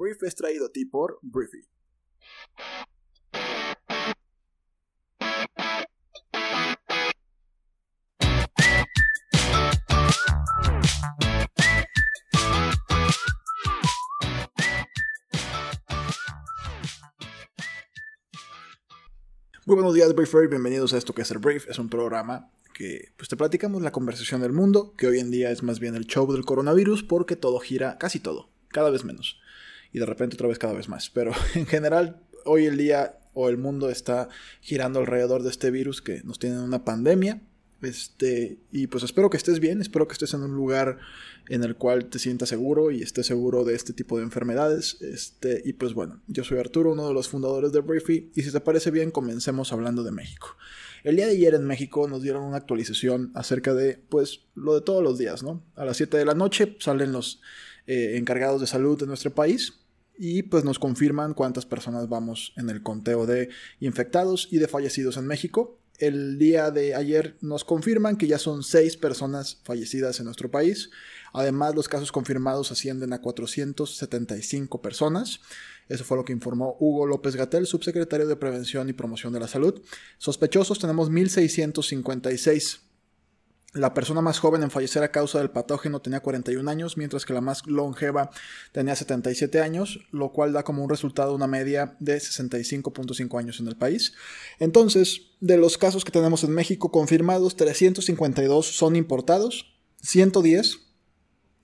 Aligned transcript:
Brief 0.00 0.22
es 0.22 0.34
traído 0.34 0.64
a 0.64 0.72
ti 0.72 0.86
por 0.86 1.18
Briefy. 1.20 1.60
Muy 19.66 19.74
buenos 19.74 19.92
días, 19.92 20.14
Briefer, 20.14 20.48
bienvenidos 20.48 20.94
a 20.94 20.96
esto 20.96 21.12
que 21.12 21.20
es 21.20 21.30
el 21.30 21.40
Brief. 21.40 21.68
Es 21.68 21.78
un 21.78 21.90
programa 21.90 22.50
que 22.72 23.12
pues, 23.18 23.28
te 23.28 23.36
platicamos 23.36 23.82
la 23.82 23.92
conversación 23.92 24.40
del 24.40 24.52
mundo, 24.52 24.94
que 24.96 25.08
hoy 25.08 25.18
en 25.18 25.30
día 25.30 25.50
es 25.50 25.62
más 25.62 25.78
bien 25.78 25.94
el 25.94 26.06
show 26.06 26.32
del 26.32 26.46
coronavirus, 26.46 27.02
porque 27.02 27.36
todo 27.36 27.60
gira, 27.60 27.98
casi 27.98 28.18
todo, 28.18 28.48
cada 28.70 28.88
vez 28.88 29.04
menos 29.04 29.38
y 29.92 29.98
de 29.98 30.06
repente 30.06 30.36
otra 30.36 30.48
vez 30.48 30.58
cada 30.58 30.74
vez 30.74 30.88
más. 30.88 31.10
Pero 31.10 31.32
en 31.54 31.66
general, 31.66 32.22
hoy 32.44 32.66
el 32.66 32.76
día 32.76 33.18
o 33.32 33.48
el 33.48 33.58
mundo 33.58 33.90
está 33.90 34.28
girando 34.60 35.00
alrededor 35.00 35.42
de 35.42 35.50
este 35.50 35.70
virus 35.70 36.02
que 36.02 36.22
nos 36.24 36.38
tiene 36.38 36.56
en 36.56 36.62
una 36.62 36.84
pandemia. 36.84 37.40
Este, 37.82 38.58
y 38.70 38.88
pues 38.88 39.04
espero 39.04 39.30
que 39.30 39.38
estés 39.38 39.58
bien, 39.58 39.80
espero 39.80 40.06
que 40.06 40.12
estés 40.12 40.34
en 40.34 40.42
un 40.42 40.54
lugar 40.54 40.98
en 41.48 41.64
el 41.64 41.76
cual 41.76 42.10
te 42.10 42.18
sientas 42.18 42.50
seguro 42.50 42.90
y 42.90 43.02
estés 43.02 43.26
seguro 43.26 43.64
de 43.64 43.74
este 43.74 43.92
tipo 43.92 44.18
de 44.18 44.24
enfermedades. 44.24 45.00
Este, 45.00 45.62
y 45.64 45.72
pues 45.72 45.94
bueno, 45.94 46.20
yo 46.26 46.44
soy 46.44 46.58
Arturo, 46.58 46.92
uno 46.92 47.08
de 47.08 47.14
los 47.14 47.28
fundadores 47.28 47.72
de 47.72 47.80
Briefy, 47.80 48.32
y 48.34 48.42
si 48.42 48.52
te 48.52 48.60
parece 48.60 48.90
bien, 48.90 49.10
comencemos 49.10 49.72
hablando 49.72 50.02
de 50.02 50.12
México. 50.12 50.56
El 51.02 51.16
día 51.16 51.26
de 51.26 51.32
ayer 51.32 51.54
en 51.54 51.64
México 51.64 52.06
nos 52.06 52.22
dieron 52.22 52.42
una 52.42 52.58
actualización 52.58 53.32
acerca 53.34 53.72
de, 53.72 53.96
pues, 54.10 54.42
lo 54.54 54.74
de 54.74 54.82
todos 54.82 55.02
los 55.02 55.18
días, 55.18 55.42
¿no? 55.42 55.64
A 55.74 55.86
las 55.86 55.96
7 55.96 56.18
de 56.18 56.26
la 56.26 56.34
noche 56.34 56.76
salen 56.78 57.12
los 57.12 57.40
eh, 57.86 58.16
encargados 58.16 58.60
de 58.60 58.66
salud 58.66 58.98
de 58.98 59.06
nuestro 59.06 59.34
país 59.34 59.80
y 60.22 60.42
pues 60.42 60.64
nos 60.64 60.78
confirman 60.78 61.32
cuántas 61.32 61.64
personas 61.64 62.08
vamos 62.10 62.52
en 62.58 62.68
el 62.68 62.82
conteo 62.82 63.24
de 63.24 63.48
infectados 63.80 64.48
y 64.50 64.58
de 64.58 64.68
fallecidos 64.68 65.16
en 65.16 65.26
México. 65.26 65.78
El 65.98 66.38
día 66.38 66.70
de 66.70 66.94
ayer 66.94 67.36
nos 67.40 67.64
confirman 67.64 68.16
que 68.16 68.26
ya 68.26 68.38
son 68.38 68.62
seis 68.62 68.98
personas 68.98 69.60
fallecidas 69.64 70.18
en 70.18 70.26
nuestro 70.26 70.50
país. 70.50 70.90
Además, 71.32 71.74
los 71.74 71.88
casos 71.88 72.12
confirmados 72.12 72.70
ascienden 72.70 73.14
a 73.14 73.22
475 73.22 74.82
personas. 74.82 75.40
Eso 75.88 76.04
fue 76.04 76.18
lo 76.18 76.24
que 76.26 76.34
informó 76.34 76.76
Hugo 76.80 77.06
López 77.06 77.34
Gatel, 77.34 77.66
subsecretario 77.66 78.26
de 78.26 78.36
Prevención 78.36 78.90
y 78.90 78.92
Promoción 78.92 79.32
de 79.32 79.40
la 79.40 79.48
Salud. 79.48 79.80
Sospechosos 80.18 80.78
tenemos 80.78 81.10
1.656 81.10 82.89
la 83.72 83.94
persona 83.94 84.20
más 84.20 84.38
joven 84.38 84.62
en 84.62 84.70
fallecer 84.70 85.02
a 85.02 85.12
causa 85.12 85.38
del 85.38 85.50
patógeno 85.50 86.00
tenía 86.00 86.20
41 86.20 86.68
años, 86.68 86.96
mientras 86.96 87.24
que 87.24 87.32
la 87.32 87.40
más 87.40 87.66
longeva 87.66 88.30
tenía 88.72 88.96
77 88.96 89.60
años, 89.60 90.00
lo 90.10 90.32
cual 90.32 90.52
da 90.52 90.64
como 90.64 90.82
un 90.82 90.90
resultado 90.90 91.34
una 91.34 91.46
media 91.46 91.96
de 92.00 92.16
65.5 92.18 93.38
años 93.38 93.60
en 93.60 93.68
el 93.68 93.76
país. 93.76 94.12
Entonces, 94.58 95.22
de 95.40 95.56
los 95.56 95.78
casos 95.78 96.04
que 96.04 96.12
tenemos 96.12 96.42
en 96.42 96.50
México 96.50 96.90
confirmados, 96.90 97.56
352 97.56 98.66
son 98.66 98.96
importados, 98.96 99.72
110 100.02 100.89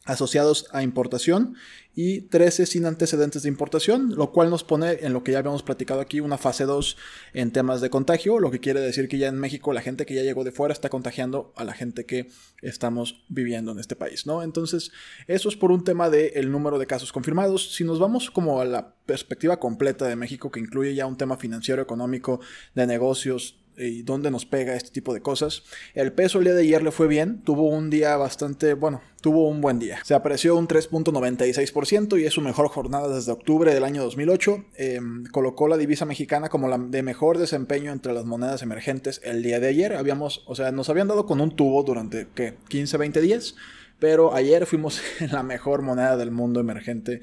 asociados 0.06 0.66
a 0.72 0.82
importación 0.82 1.56
y 1.94 2.22
13 2.22 2.66
sin 2.66 2.84
antecedentes 2.84 3.42
de 3.42 3.48
importación, 3.48 4.14
lo 4.16 4.30
cual 4.30 4.50
nos 4.50 4.64
pone 4.64 4.98
en 5.00 5.12
lo 5.12 5.24
que 5.24 5.32
ya 5.32 5.38
habíamos 5.38 5.62
platicado 5.62 6.00
aquí, 6.00 6.20
una 6.20 6.38
fase 6.38 6.64
2 6.64 6.96
en 7.32 7.52
temas 7.52 7.80
de 7.80 7.90
contagio, 7.90 8.38
lo 8.38 8.50
que 8.50 8.60
quiere 8.60 8.80
decir 8.80 9.08
que 9.08 9.18
ya 9.18 9.28
en 9.28 9.38
México 9.38 9.72
la 9.72 9.80
gente 9.80 10.04
que 10.06 10.14
ya 10.14 10.22
llegó 10.22 10.44
de 10.44 10.52
fuera 10.52 10.72
está 10.72 10.90
contagiando 10.90 11.52
a 11.56 11.64
la 11.64 11.72
gente 11.72 12.04
que 12.04 12.28
estamos 12.62 13.24
viviendo 13.28 13.72
en 13.72 13.78
este 13.78 13.96
país, 13.96 14.26
¿no? 14.26 14.42
Entonces, 14.42 14.92
eso 15.26 15.48
es 15.48 15.56
por 15.56 15.72
un 15.72 15.84
tema 15.84 16.10
del 16.10 16.50
número 16.50 16.78
de 16.78 16.86
casos 16.86 17.12
confirmados. 17.12 17.74
Si 17.74 17.82
nos 17.82 17.98
vamos 17.98 18.30
como 18.30 18.60
a 18.60 18.64
la 18.64 18.94
perspectiva 19.06 19.58
completa 19.58 20.06
de 20.06 20.16
México, 20.16 20.50
que 20.50 20.60
incluye 20.60 20.94
ya 20.94 21.06
un 21.06 21.16
tema 21.16 21.36
financiero, 21.36 21.82
económico, 21.82 22.40
de 22.74 22.86
negocios, 22.86 23.56
y 23.76 24.02
dónde 24.02 24.30
nos 24.30 24.46
pega 24.46 24.74
este 24.74 24.90
tipo 24.90 25.14
de 25.14 25.20
cosas. 25.20 25.62
El 25.94 26.12
peso 26.12 26.38
el 26.38 26.44
día 26.44 26.54
de 26.54 26.62
ayer 26.62 26.82
le 26.82 26.90
fue 26.90 27.06
bien, 27.06 27.42
tuvo 27.42 27.68
un 27.68 27.90
día 27.90 28.16
bastante, 28.16 28.74
bueno, 28.74 29.00
tuvo 29.20 29.48
un 29.48 29.60
buen 29.60 29.78
día. 29.78 29.98
Se 30.04 30.14
apreció 30.14 30.56
un 30.56 30.68
3.96% 30.68 32.20
y 32.20 32.24
es 32.24 32.34
su 32.34 32.40
mejor 32.40 32.68
jornada 32.68 33.14
desde 33.14 33.32
octubre 33.32 33.74
del 33.74 33.84
año 33.84 34.02
2008. 34.02 34.64
Em, 34.76 35.24
colocó 35.26 35.68
la 35.68 35.76
divisa 35.76 36.04
mexicana 36.04 36.48
como 36.48 36.68
la 36.68 36.78
de 36.78 37.02
mejor 37.02 37.38
desempeño 37.38 37.92
entre 37.92 38.12
las 38.12 38.24
monedas 38.24 38.62
emergentes 38.62 39.20
el 39.24 39.42
día 39.42 39.60
de 39.60 39.68
ayer. 39.68 39.94
Habíamos, 39.94 40.44
o 40.46 40.54
sea, 40.54 40.72
nos 40.72 40.88
habían 40.88 41.08
dado 41.08 41.26
con 41.26 41.40
un 41.40 41.54
tubo 41.54 41.82
durante, 41.82 42.28
¿qué? 42.34 42.54
15, 42.68 42.96
20 42.96 43.20
días. 43.20 43.56
Pero 43.98 44.34
ayer 44.34 44.66
fuimos 44.66 45.00
la 45.32 45.42
mejor 45.42 45.82
moneda 45.82 46.16
del 46.16 46.30
mundo 46.30 46.60
emergente 46.60 47.20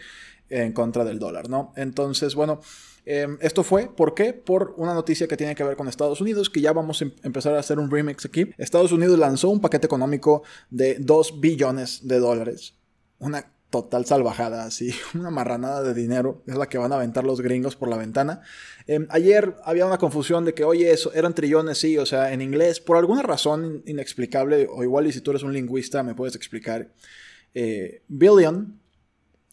en 0.50 0.74
contra 0.74 1.04
del 1.04 1.20
dólar, 1.20 1.50
¿no? 1.50 1.74
Entonces, 1.76 2.36
bueno, 2.36 2.62
Em, 3.06 3.38
esto 3.42 3.64
fue, 3.64 3.88
¿por 3.94 4.14
qué? 4.14 4.34
Por 4.34 4.74
una 4.78 4.94
noticia 4.94 5.28
que 5.28 5.36
tiene 5.36 5.56
que 5.56 5.64
ver 5.64 5.76
con 5.76 5.88
Estados 5.88 6.22
Unidos, 6.22 6.50
que 6.50 6.62
ya 6.62 6.72
vamos 6.72 7.02
a 7.02 7.06
em-, 7.06 7.14
empezar 7.24 7.54
a 7.56 7.60
hacer 7.60 7.80
un 7.80 7.92
remix 7.92 8.26
aquí. 8.26 8.52
Estados 8.58 8.92
Unidos 8.92 9.20
lanzó 9.20 9.50
un 9.50 9.60
paquete 9.60 9.86
económico 9.86 10.44
de 10.70 10.96
2 11.00 11.40
billones 11.40 12.08
de 12.08 12.20
dólares. 12.20 12.76
Una 13.20 13.54
total 13.70 14.06
salvajada, 14.06 14.66
así, 14.66 14.94
una 15.16 15.32
marranada 15.32 15.82
de 15.82 15.94
dinero, 15.94 16.44
es 16.46 16.56
la 16.56 16.70
que 16.70 16.78
van 16.78 16.92
a 16.92 16.96
aventar 16.96 17.24
los 17.24 17.42
gringos 17.42 17.76
por 17.76 17.90
la 17.90 17.98
ventana. 17.98 18.42
Em, 18.88 19.08
ayer 19.10 19.56
había 19.66 19.86
una 19.86 19.98
confusión 19.98 20.46
de 20.46 20.54
que, 20.54 20.64
oye, 20.64 20.92
eso 20.92 21.12
eran 21.14 21.34
trillones, 21.34 21.80
sí, 21.80 21.98
o 21.98 22.06
sea, 22.06 22.32
en 22.32 22.42
inglés, 22.42 22.80
por 22.80 22.98
alguna 22.98 23.24
razón 23.24 23.82
inexplicable, 23.86 24.68
o 24.72 24.84
igual 24.84 25.08
y 25.08 25.12
si 25.12 25.22
tú 25.22 25.32
eres 25.32 25.44
un 25.44 25.54
lingüista 25.54 26.04
me 26.04 26.14
puedes 26.16 26.36
explicar, 26.36 26.94
eh, 27.56 28.04
billion 28.08 28.80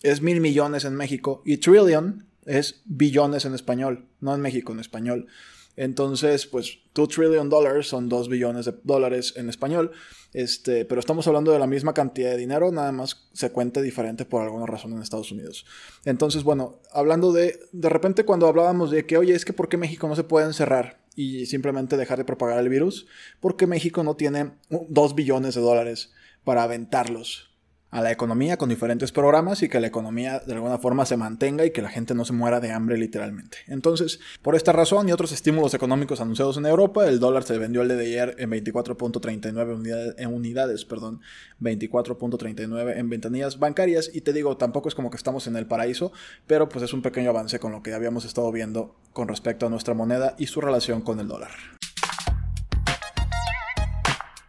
es 0.02 0.22
mil 0.22 0.40
millones 0.40 0.84
en 0.84 0.94
México 0.94 1.42
y 1.44 1.58
trillion 1.58 2.29
es 2.50 2.82
billones 2.84 3.44
en 3.44 3.54
español, 3.54 4.06
no 4.20 4.34
en 4.34 4.40
México, 4.40 4.72
en 4.72 4.80
español. 4.80 5.28
Entonces, 5.76 6.46
pues 6.46 6.80
2 6.94 7.08
trillion 7.08 7.48
dollars 7.48 7.86
son 7.86 8.08
2 8.08 8.28
billones 8.28 8.66
de 8.66 8.74
dólares 8.82 9.34
en 9.36 9.48
español. 9.48 9.92
Este, 10.32 10.84
pero 10.84 10.98
estamos 10.98 11.26
hablando 11.28 11.52
de 11.52 11.60
la 11.60 11.68
misma 11.68 11.94
cantidad 11.94 12.30
de 12.30 12.36
dinero, 12.36 12.70
nada 12.72 12.92
más 12.92 13.28
se 13.32 13.50
cuenta 13.50 13.80
diferente 13.80 14.24
por 14.24 14.42
alguna 14.42 14.66
razón 14.66 14.92
en 14.92 15.00
Estados 15.00 15.30
Unidos. 15.30 15.64
Entonces, 16.04 16.42
bueno, 16.42 16.80
hablando 16.92 17.32
de, 17.32 17.58
de 17.72 17.88
repente 17.88 18.24
cuando 18.24 18.48
hablábamos 18.48 18.90
de 18.90 19.06
que, 19.06 19.16
oye, 19.16 19.34
es 19.34 19.44
que 19.44 19.52
¿por 19.52 19.68
qué 19.68 19.76
México 19.76 20.08
no 20.08 20.16
se 20.16 20.24
puede 20.24 20.46
encerrar 20.46 21.00
y 21.14 21.46
simplemente 21.46 21.96
dejar 21.96 22.18
de 22.18 22.24
propagar 22.24 22.58
el 22.58 22.68
virus? 22.68 23.06
Porque 23.40 23.66
México 23.66 24.02
no 24.02 24.16
tiene 24.16 24.52
2 24.70 25.14
billones 25.14 25.54
de 25.54 25.60
dólares 25.60 26.12
para 26.44 26.64
aventarlos 26.64 27.49
a 27.90 28.00
la 28.00 28.12
economía 28.12 28.56
con 28.56 28.68
diferentes 28.68 29.12
programas 29.12 29.62
y 29.62 29.68
que 29.68 29.80
la 29.80 29.88
economía 29.88 30.40
de 30.40 30.54
alguna 30.54 30.78
forma 30.78 31.04
se 31.06 31.16
mantenga 31.16 31.64
y 31.64 31.70
que 31.70 31.82
la 31.82 31.88
gente 31.88 32.14
no 32.14 32.24
se 32.24 32.32
muera 32.32 32.60
de 32.60 32.72
hambre 32.72 32.96
literalmente. 32.96 33.58
Entonces, 33.66 34.20
por 34.42 34.54
esta 34.54 34.72
razón 34.72 35.08
y 35.08 35.12
otros 35.12 35.32
estímulos 35.32 35.74
económicos 35.74 36.20
anunciados 36.20 36.56
en 36.56 36.66
Europa, 36.66 37.08
el 37.08 37.18
dólar 37.18 37.42
se 37.42 37.58
vendió 37.58 37.82
el 37.82 37.88
de 37.88 38.00
ayer 38.00 38.36
en 38.38 38.50
24.39 38.50 39.74
unidades, 39.74 40.14
en 40.18 40.32
unidades, 40.32 40.84
perdón, 40.84 41.20
24.39 41.60 42.96
en 42.96 43.10
ventanillas 43.10 43.58
bancarias 43.58 44.10
y 44.12 44.20
te 44.20 44.32
digo, 44.32 44.56
tampoco 44.56 44.88
es 44.88 44.94
como 44.94 45.10
que 45.10 45.16
estamos 45.16 45.46
en 45.46 45.56
el 45.56 45.66
paraíso, 45.66 46.12
pero 46.46 46.68
pues 46.68 46.84
es 46.84 46.92
un 46.92 47.02
pequeño 47.02 47.30
avance 47.30 47.58
con 47.58 47.72
lo 47.72 47.82
que 47.82 47.92
habíamos 47.92 48.24
estado 48.24 48.50
viendo 48.52 48.94
con 49.12 49.28
respecto 49.28 49.66
a 49.66 49.70
nuestra 49.70 49.94
moneda 49.94 50.36
y 50.38 50.46
su 50.46 50.60
relación 50.60 51.02
con 51.02 51.18
el 51.20 51.28
dólar. 51.28 51.50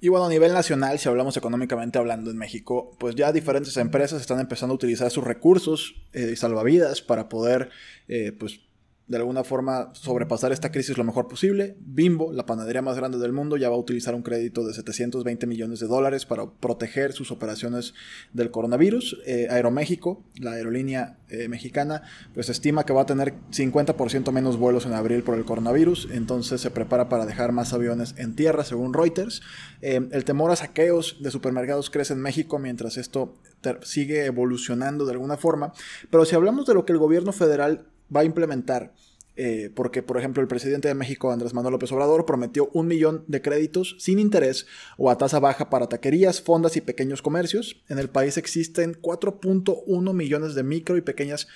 Y 0.03 0.09
bueno, 0.09 0.25
a 0.25 0.29
nivel 0.29 0.51
nacional, 0.51 0.97
si 0.97 1.07
hablamos 1.07 1.37
económicamente 1.37 1.99
hablando 1.99 2.31
en 2.31 2.37
México, 2.37 2.97
pues 2.97 3.13
ya 3.13 3.31
diferentes 3.31 3.77
empresas 3.77 4.19
están 4.19 4.39
empezando 4.39 4.73
a 4.73 4.75
utilizar 4.75 5.11
sus 5.11 5.23
recursos 5.23 5.93
eh, 6.13 6.35
salvavidas 6.35 7.03
para 7.03 7.29
poder, 7.29 7.69
eh, 8.07 8.31
pues, 8.31 8.61
de 9.07 9.17
alguna 9.17 9.43
forma 9.43 9.89
sobrepasar 9.93 10.51
esta 10.51 10.71
crisis 10.71 10.97
lo 10.97 11.03
mejor 11.03 11.27
posible. 11.27 11.75
Bimbo, 11.79 12.31
la 12.31 12.45
panadería 12.45 12.81
más 12.81 12.95
grande 12.95 13.17
del 13.17 13.33
mundo, 13.33 13.57
ya 13.57 13.69
va 13.69 13.75
a 13.75 13.79
utilizar 13.79 14.15
un 14.15 14.21
crédito 14.21 14.65
de 14.65 14.73
720 14.73 15.47
millones 15.47 15.79
de 15.81 15.87
dólares 15.87 16.25
para 16.25 16.49
proteger 16.49 17.11
sus 17.11 17.31
operaciones 17.31 17.93
del 18.31 18.51
coronavirus. 18.51 19.21
Eh, 19.25 19.47
Aeroméxico, 19.49 20.23
la 20.39 20.51
aerolínea 20.51 21.17
eh, 21.29 21.49
mexicana, 21.49 22.03
pues 22.33 22.47
estima 22.49 22.85
que 22.85 22.93
va 22.93 23.01
a 23.01 23.05
tener 23.05 23.33
50% 23.51 24.31
menos 24.31 24.57
vuelos 24.57 24.85
en 24.85 24.93
abril 24.93 25.23
por 25.23 25.37
el 25.37 25.45
coronavirus, 25.45 26.07
entonces 26.11 26.61
se 26.61 26.71
prepara 26.71 27.09
para 27.09 27.25
dejar 27.25 27.51
más 27.51 27.73
aviones 27.73 28.15
en 28.17 28.35
tierra, 28.35 28.63
según 28.63 28.93
Reuters. 28.93 29.41
Eh, 29.81 30.07
el 30.11 30.23
temor 30.23 30.51
a 30.51 30.55
saqueos 30.55 31.17
de 31.21 31.31
supermercados 31.31 31.89
crece 31.89 32.13
en 32.13 32.21
México 32.21 32.59
mientras 32.59 32.97
esto 32.97 33.33
sigue 33.83 34.25
evolucionando 34.25 35.05
de 35.05 35.11
alguna 35.11 35.37
forma, 35.37 35.73
pero 36.09 36.25
si 36.25 36.35
hablamos 36.35 36.65
de 36.65 36.73
lo 36.73 36.85
que 36.85 36.93
el 36.93 36.97
gobierno 36.97 37.31
federal 37.31 37.85
va 38.15 38.21
a 38.21 38.25
implementar. 38.25 38.93
Eh, 39.37 39.71
porque, 39.73 40.03
por 40.03 40.17
ejemplo, 40.17 40.41
el 40.41 40.47
presidente 40.47 40.87
de 40.87 40.93
México, 40.93 41.31
Andrés 41.31 41.53
Manuel 41.53 41.71
López 41.71 41.91
Obrador, 41.91 42.25
prometió 42.25 42.69
un 42.73 42.87
millón 42.87 43.23
de 43.27 43.41
créditos 43.41 43.95
sin 43.97 44.19
interés 44.19 44.67
o 44.97 45.09
a 45.09 45.17
tasa 45.17 45.39
baja 45.39 45.69
para 45.69 45.87
taquerías, 45.87 46.41
fondas 46.41 46.75
y 46.75 46.81
pequeños 46.81 47.21
comercios. 47.21 47.81
En 47.87 47.97
el 47.97 48.09
país 48.09 48.37
existen 48.37 48.93
4.1 49.01 50.13
millones 50.13 50.53
de 50.53 50.63
micro 50.63 50.97
y 50.97 51.01
pequeñas 51.01 51.47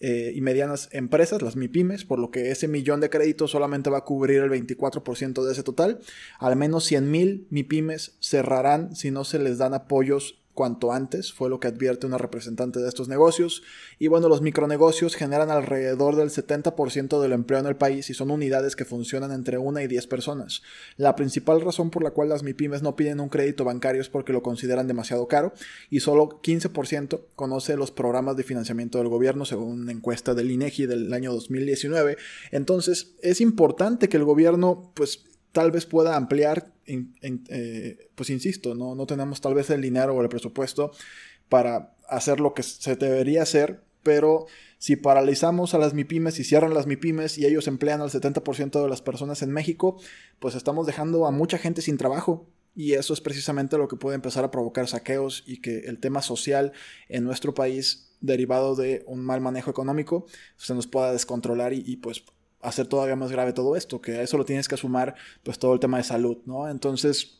eh, 0.00 0.32
y 0.34 0.40
medianas 0.40 0.88
empresas, 0.92 1.42
las 1.42 1.56
MIPIMES, 1.56 2.04
por 2.04 2.18
lo 2.18 2.30
que 2.30 2.50
ese 2.50 2.68
millón 2.68 3.00
de 3.00 3.10
créditos 3.10 3.50
solamente 3.50 3.90
va 3.90 3.98
a 3.98 4.04
cubrir 4.04 4.42
el 4.42 4.50
24% 4.50 5.44
de 5.44 5.52
ese 5.52 5.62
total. 5.62 6.00
Al 6.38 6.56
menos 6.56 6.84
100 6.84 7.10
mil 7.10 7.46
MIPIMES 7.50 8.16
cerrarán 8.18 8.96
si 8.96 9.10
no 9.10 9.24
se 9.24 9.38
les 9.38 9.58
dan 9.58 9.74
apoyos 9.74 10.40
cuanto 10.54 10.92
antes, 10.92 11.32
fue 11.32 11.48
lo 11.48 11.60
que 11.60 11.68
advierte 11.68 12.06
una 12.06 12.18
representante 12.18 12.80
de 12.80 12.88
estos 12.88 13.08
negocios. 13.08 13.62
Y 13.98 14.08
bueno, 14.08 14.28
los 14.28 14.42
micronegocios 14.42 15.14
generan 15.14 15.50
alrededor 15.50 16.16
del 16.16 16.30
70% 16.30 17.20
del 17.20 17.32
empleo 17.32 17.60
en 17.60 17.66
el 17.66 17.76
país 17.76 18.10
y 18.10 18.14
son 18.14 18.30
unidades 18.30 18.76
que 18.76 18.84
funcionan 18.84 19.32
entre 19.32 19.58
una 19.58 19.82
y 19.82 19.86
10 19.86 20.06
personas. 20.06 20.62
La 20.96 21.16
principal 21.16 21.60
razón 21.60 21.90
por 21.90 22.02
la 22.02 22.10
cual 22.10 22.28
las 22.28 22.42
MIPIMES 22.42 22.82
no 22.82 22.96
piden 22.96 23.20
un 23.20 23.28
crédito 23.28 23.64
bancario 23.64 24.00
es 24.00 24.08
porque 24.08 24.32
lo 24.32 24.42
consideran 24.42 24.86
demasiado 24.86 25.28
caro 25.28 25.52
y 25.88 26.00
solo 26.00 26.40
15% 26.42 27.20
conoce 27.36 27.76
los 27.76 27.90
programas 27.90 28.36
de 28.36 28.42
financiamiento 28.42 28.98
del 28.98 29.08
gobierno 29.08 29.44
según 29.44 29.80
una 29.80 29.92
encuesta 29.92 30.34
del 30.34 30.50
INEGI 30.50 30.86
del 30.86 31.12
año 31.12 31.32
2019. 31.32 32.16
Entonces, 32.50 33.14
es 33.22 33.40
importante 33.40 34.08
que 34.08 34.16
el 34.16 34.24
gobierno 34.24 34.92
pues 34.94 35.24
tal 35.52 35.70
vez 35.70 35.86
pueda 35.86 36.16
ampliar, 36.16 36.72
eh, 36.86 38.08
pues 38.14 38.30
insisto, 38.30 38.74
¿no? 38.74 38.94
no 38.94 39.06
tenemos 39.06 39.40
tal 39.40 39.54
vez 39.54 39.70
el 39.70 39.82
dinero 39.82 40.14
o 40.14 40.22
el 40.22 40.28
presupuesto 40.28 40.92
para 41.48 41.94
hacer 42.08 42.40
lo 42.40 42.54
que 42.54 42.62
se 42.62 42.96
debería 42.96 43.42
hacer, 43.42 43.82
pero 44.02 44.46
si 44.78 44.96
paralizamos 44.96 45.74
a 45.74 45.78
las 45.78 45.94
MIPIMES 45.94 46.38
y 46.40 46.44
cierran 46.44 46.72
las 46.72 46.86
MIPIMES 46.86 47.38
y 47.38 47.46
ellos 47.46 47.68
emplean 47.68 48.00
al 48.00 48.10
70% 48.10 48.82
de 48.82 48.88
las 48.88 49.02
personas 49.02 49.42
en 49.42 49.50
México, 49.50 50.00
pues 50.38 50.54
estamos 50.54 50.86
dejando 50.86 51.26
a 51.26 51.30
mucha 51.30 51.58
gente 51.58 51.82
sin 51.82 51.98
trabajo. 51.98 52.46
Y 52.74 52.92
eso 52.92 53.12
es 53.12 53.20
precisamente 53.20 53.76
lo 53.76 53.88
que 53.88 53.96
puede 53.96 54.14
empezar 54.14 54.44
a 54.44 54.50
provocar 54.50 54.86
saqueos 54.86 55.42
y 55.44 55.60
que 55.60 55.80
el 55.80 55.98
tema 55.98 56.22
social 56.22 56.72
en 57.08 57.24
nuestro 57.24 57.52
país, 57.52 58.16
derivado 58.20 58.76
de 58.76 59.02
un 59.06 59.24
mal 59.24 59.40
manejo 59.40 59.70
económico, 59.70 60.24
se 60.56 60.74
nos 60.74 60.86
pueda 60.86 61.12
descontrolar 61.12 61.72
y, 61.72 61.82
y 61.84 61.96
pues 61.96 62.22
hacer 62.62 62.86
todavía 62.86 63.16
más 63.16 63.32
grave 63.32 63.52
todo 63.52 63.76
esto, 63.76 64.00
que 64.00 64.18
a 64.18 64.22
eso 64.22 64.36
lo 64.36 64.44
tienes 64.44 64.68
que 64.68 64.76
sumar 64.76 65.14
pues 65.42 65.58
todo 65.58 65.74
el 65.74 65.80
tema 65.80 65.98
de 65.98 66.04
salud, 66.04 66.38
¿no? 66.46 66.68
Entonces, 66.68 67.38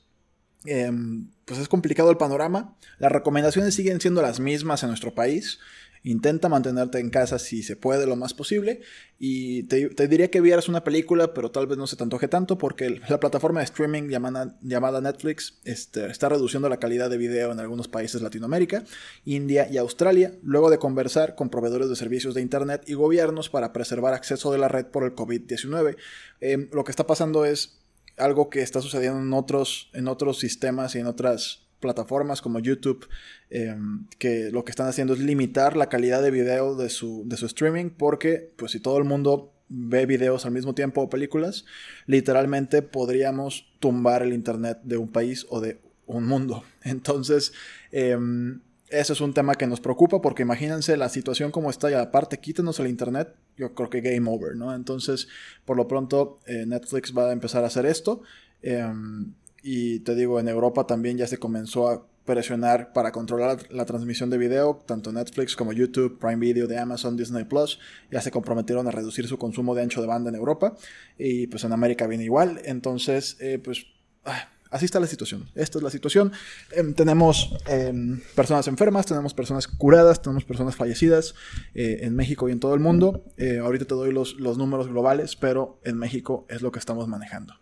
em, 0.64 1.28
pues 1.44 1.60
es 1.60 1.68
complicado 1.68 2.10
el 2.10 2.16
panorama. 2.16 2.76
Las 2.98 3.12
recomendaciones 3.12 3.74
siguen 3.74 4.00
siendo 4.00 4.22
las 4.22 4.40
mismas 4.40 4.82
en 4.82 4.88
nuestro 4.88 5.14
país. 5.14 5.58
Intenta 6.02 6.48
mantenerte 6.48 6.98
en 6.98 7.10
casa 7.10 7.38
si 7.38 7.62
se 7.62 7.76
puede 7.76 8.06
lo 8.06 8.16
más 8.16 8.32
posible. 8.32 8.80
Y 9.18 9.64
te, 9.64 10.08
diría 10.08 10.30
que 10.30 10.40
vieras 10.40 10.68
una 10.68 10.82
película, 10.82 11.34
pero 11.34 11.50
tal 11.50 11.66
vez 11.66 11.76
no 11.76 11.86
se 11.86 11.96
te 11.96 12.02
antoje 12.02 12.26
tanto 12.26 12.56
porque 12.56 13.00
la 13.08 13.20
plataforma 13.20 13.60
de 13.60 13.64
streaming 13.64 14.08
llamada, 14.08 14.56
llamada 14.62 15.02
Netflix 15.02 15.60
este, 15.64 16.06
está 16.06 16.30
reduciendo 16.30 16.70
la 16.70 16.78
calidad 16.78 17.10
de 17.10 17.18
video 17.18 17.52
en 17.52 17.60
algunos 17.60 17.88
países 17.88 18.22
Latinoamérica, 18.22 18.82
India 19.26 19.68
y 19.70 19.76
Australia, 19.76 20.32
luego 20.42 20.70
de 20.70 20.78
conversar 20.78 21.34
con 21.34 21.50
proveedores 21.50 21.90
de 21.90 21.96
servicios 21.96 22.34
de 22.34 22.40
Internet 22.40 22.84
y 22.86 22.94
gobiernos 22.94 23.50
para 23.50 23.74
preservar 23.74 24.14
acceso 24.14 24.50
de 24.52 24.58
la 24.58 24.68
red 24.68 24.86
por 24.86 25.04
el 25.04 25.14
COVID-19. 25.14 25.96
Em, 26.40 26.70
lo 26.72 26.84
que 26.84 26.92
está 26.92 27.06
pasando 27.06 27.44
es 27.44 27.80
algo 28.16 28.48
que 28.48 28.62
está 28.62 28.80
sucediendo 28.80 29.20
en 29.20 29.32
otros, 29.34 29.90
en 29.92 30.08
otros 30.08 30.38
sistemas 30.38 30.94
y 30.94 31.00
en 31.00 31.06
otras 31.06 31.66
plataformas 31.80 32.40
como 32.42 32.60
YouTube 32.60 33.08
em, 33.48 34.06
que 34.18 34.50
lo 34.50 34.64
que 34.64 34.70
están 34.70 34.86
haciendo 34.86 35.14
es 35.14 35.20
limitar 35.20 35.76
la 35.76 35.88
calidad 35.88 36.22
de 36.22 36.30
video 36.30 36.76
de 36.76 36.90
su, 36.90 37.24
de 37.26 37.36
su 37.36 37.46
streaming 37.46 37.90
porque 37.90 38.52
pues 38.56 38.72
si 38.72 38.80
todo 38.80 38.98
el 38.98 39.04
mundo 39.04 39.52
ve 39.68 40.04
videos 40.04 40.44
al 40.44 40.52
mismo 40.52 40.74
tiempo 40.74 41.00
o 41.00 41.08
películas, 41.08 41.64
literalmente 42.06 42.82
podríamos 42.82 43.72
tumbar 43.78 44.22
el 44.22 44.32
internet 44.32 44.80
de 44.82 44.96
un 44.96 45.08
país 45.08 45.46
o 45.48 45.60
de 45.60 45.80
un 46.06 46.26
mundo. 46.26 46.64
Entonces, 46.84 47.52
em, 47.92 48.60
ese 48.88 49.12
es 49.12 49.20
un 49.20 49.32
tema 49.32 49.54
que 49.54 49.68
nos 49.68 49.80
preocupa 49.80 50.20
porque 50.20 50.42
imagínense 50.42 50.96
la 50.96 51.08
situación 51.08 51.52
como 51.52 51.70
está 51.70 51.90
y 51.90 51.94
aparte 51.94 52.40
quítenos 52.40 52.80
el 52.80 52.88
internet, 52.88 53.34
yo 53.56 53.72
creo 53.74 53.88
que 53.88 54.00
game 54.00 54.28
over, 54.28 54.56
¿no? 54.56 54.74
Entonces, 54.74 55.28
por 55.64 55.76
lo 55.76 55.86
pronto, 55.86 56.40
eh, 56.46 56.64
Netflix 56.66 57.16
va 57.16 57.28
a 57.28 57.32
empezar 57.32 57.62
a 57.62 57.68
hacer 57.68 57.86
esto. 57.86 58.22
Em, 58.62 59.32
y 59.62 60.00
te 60.00 60.14
digo, 60.14 60.40
en 60.40 60.48
Europa 60.48 60.86
también 60.86 61.18
ya 61.18 61.26
se 61.26 61.38
comenzó 61.38 61.88
a 61.88 62.06
presionar 62.24 62.92
para 62.92 63.12
controlar 63.12 63.58
la 63.70 63.84
transmisión 63.84 64.30
de 64.30 64.38
video, 64.38 64.82
tanto 64.86 65.12
Netflix 65.12 65.56
como 65.56 65.72
YouTube, 65.72 66.18
Prime 66.18 66.36
Video 66.36 66.66
de 66.66 66.78
Amazon, 66.78 67.16
Disney 67.16 67.44
Plus, 67.44 67.78
ya 68.10 68.20
se 68.20 68.30
comprometieron 68.30 68.86
a 68.86 68.90
reducir 68.90 69.26
su 69.26 69.38
consumo 69.38 69.74
de 69.74 69.82
ancho 69.82 70.00
de 70.00 70.06
banda 70.06 70.30
en 70.30 70.36
Europa 70.36 70.76
y 71.18 71.46
pues 71.48 71.64
en 71.64 71.72
América 71.72 72.06
viene 72.06 72.24
igual, 72.24 72.60
entonces 72.64 73.36
eh, 73.40 73.58
pues 73.58 73.86
ah, 74.24 74.48
así 74.70 74.84
está 74.84 75.00
la 75.00 75.06
situación, 75.06 75.50
esta 75.54 75.78
es 75.78 75.82
la 75.82 75.90
situación, 75.90 76.30
em, 76.72 76.94
tenemos 76.94 77.56
em, 77.66 78.20
personas 78.36 78.68
enfermas, 78.68 79.06
tenemos 79.06 79.34
personas 79.34 79.66
curadas, 79.66 80.22
tenemos 80.22 80.44
personas 80.44 80.76
fallecidas 80.76 81.34
eh, 81.74 82.00
en 82.02 82.14
México 82.14 82.48
y 82.48 82.52
en 82.52 82.60
todo 82.60 82.74
el 82.74 82.80
mundo, 82.80 83.24
eh, 83.38 83.58
ahorita 83.58 83.86
te 83.86 83.94
doy 83.94 84.12
los, 84.12 84.38
los 84.38 84.56
números 84.56 84.88
globales, 84.88 85.36
pero 85.36 85.80
en 85.84 85.96
México 85.96 86.46
es 86.48 86.62
lo 86.62 86.70
que 86.70 86.78
estamos 86.78 87.08
manejando. 87.08 87.54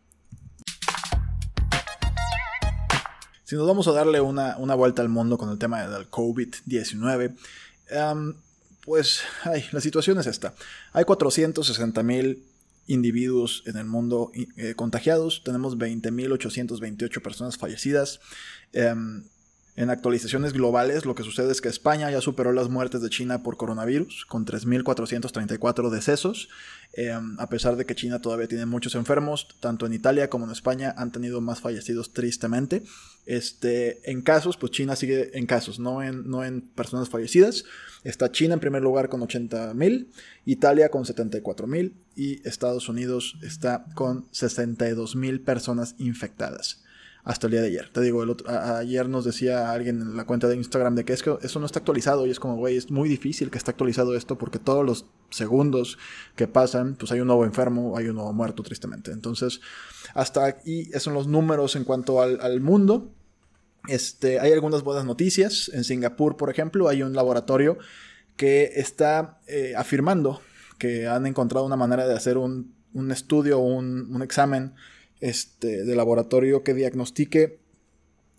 Si 3.49 3.57
nos 3.57 3.67
vamos 3.67 3.89
a 3.89 3.93
darle 3.93 4.21
una, 4.21 4.75
vuelta 4.75 5.01
al 5.01 5.09
mundo 5.09 5.39
con 5.39 5.49
el 5.49 5.57
tema 5.57 5.89
del 5.89 6.11
COVID-19, 6.11 7.35
em, 7.89 8.35
pues 8.85 9.23
la 9.73 9.81
situación 9.81 10.19
es 10.19 10.27
esta. 10.27 10.55
Hay 10.93 11.07
460 11.07 12.03
mil 12.03 12.45
individuos 12.89 13.63
en 13.65 13.79
el 13.79 13.87
mundo 13.87 14.33
eh, 14.35 14.75
contagiados, 14.75 15.41
tenemos 15.47 15.79
20.828 15.79 17.23
personas 17.23 17.57
fallecidas. 17.57 18.21
Em, 18.75 19.25
en 19.79 19.91
actualizaciones 19.91 20.55
globales, 20.55 21.07
lo 21.07 21.15
que 21.15 21.23
sucede 21.23 21.53
es 21.53 21.61
que 21.61 21.69
España 21.69 22.11
ya 22.11 22.21
superó 22.21 22.53
las 22.53 22.69
muertes 22.69 23.01
de 23.01 23.11
China 23.11 23.45
por 23.45 23.57
coronavirus, 23.57 24.27
con 24.27 24.45
3.434 24.45 25.89
decesos. 25.89 26.49
Em, 26.95 27.39
a 27.39 27.49
pesar 27.49 27.77
de 27.77 27.87
que 27.87 27.95
China 27.95 28.21
todavía 28.21 28.49
tiene 28.49 28.67
muchos 28.67 28.97
enfermos, 28.97 29.47
tanto 29.61 29.87
en 29.87 29.93
Italia 29.93 30.29
como 30.29 30.47
en 30.47 30.51
España 30.51 30.93
han 30.99 31.13
tenido 31.13 31.41
más 31.41 31.61
fallecidos 31.61 32.13
tristemente. 32.13 32.83
Este, 33.25 34.11
en 34.11 34.21
casos, 34.23 34.57
pues 34.57 34.73
China 34.73 34.97
sigue 34.97 35.39
en 35.39 35.47
casos, 35.47 35.79
no 35.79 36.03
en, 36.03 36.29
no 36.29 36.45
en 36.45 36.61
personas 36.61 37.09
fallecidas. 37.09 37.65
Está 38.03 38.33
China 38.33 38.55
en 38.55 38.61
primer 38.61 38.83
lugar 38.83 39.09
con 39.09 39.21
80.000, 39.21 40.09
Italia 40.45 40.89
con 40.89 41.05
74.000 41.05 41.93
y 42.17 42.49
Estados 42.49 42.89
Unidos 42.89 43.37
está 43.43 43.85
con 43.95 44.29
62.000 44.33 45.45
personas 45.45 45.95
infectadas 45.99 46.83
hasta 47.29 47.47
el 47.47 47.51
día 47.51 47.61
de 47.61 47.67
ayer. 47.67 47.91
Te 47.91 48.01
digo, 48.01 48.23
el 48.23 48.35
ayer 48.49 49.07
nos 49.07 49.23
decía 49.23 49.71
alguien 49.71 50.01
en 50.01 50.17
la 50.17 50.25
cuenta 50.25 50.49
de 50.49 50.57
Instagram 50.57 50.95
de 50.95 51.05
que 51.05 51.13
es 51.13 51.23
que 51.23 51.37
eso 51.43 51.61
no 51.61 51.67
está 51.67 51.79
actualizado 51.79 52.27
y 52.27 52.31
es 52.31 52.41
como, 52.41 52.57
güey, 52.57 52.79
es 52.79 52.91
muy 52.91 53.07
difícil 53.07 53.51
que 53.51 53.59
esté 53.59 53.71
actualizado 53.71 54.17
esto 54.17 54.39
porque 54.39 54.59
todos 54.59 54.83
los 54.83 55.05
segundos 55.29 55.99
que 56.37 56.49
pasan, 56.49 56.95
pues 56.95 57.13
hay 57.13 57.21
un 57.21 57.27
nuevo 57.27 57.45
enfermo, 57.45 57.99
hay 57.99 58.09
un 58.09 58.15
nuevo 58.15 58.33
muerto, 58.33 58.63
tristemente. 58.63 59.13
Entonces, 59.13 59.61
hasta 60.15 60.47
aquí, 60.47 60.91
son 60.99 61.13
los 61.13 61.27
números 61.27 61.77
en 61.77 61.85
cuanto 61.85 62.23
al, 62.23 62.61
mundo. 62.63 63.13
Este, 63.89 64.41
hay 64.41 64.53
algunas 64.53 64.83
buenas 64.83 65.05
noticias. 65.05 65.71
En 65.75 65.85
Singapur, 65.85 66.39
por 66.39 66.49
ejemplo, 66.49 66.89
hay 66.89 67.03
un 67.03 67.13
laboratorio 67.13 67.77
que 68.39 68.73
está 68.77 69.39
eh, 69.47 69.75
afirmando 69.77 70.41
que 70.79 71.07
han 71.07 71.27
encontrado 71.27 71.67
una 71.67 71.77
manera 71.77 72.09
de 72.09 72.15
hacer 72.15 72.39
un, 72.39 72.75
un 72.95 73.11
estudio, 73.11 73.59
un, 73.59 74.15
un 74.15 74.23
examen 74.23 74.73
este, 75.21 75.85
de 75.85 75.97
laboratorio 75.97 76.63
que 76.63 76.75
diagnostique 76.75 77.59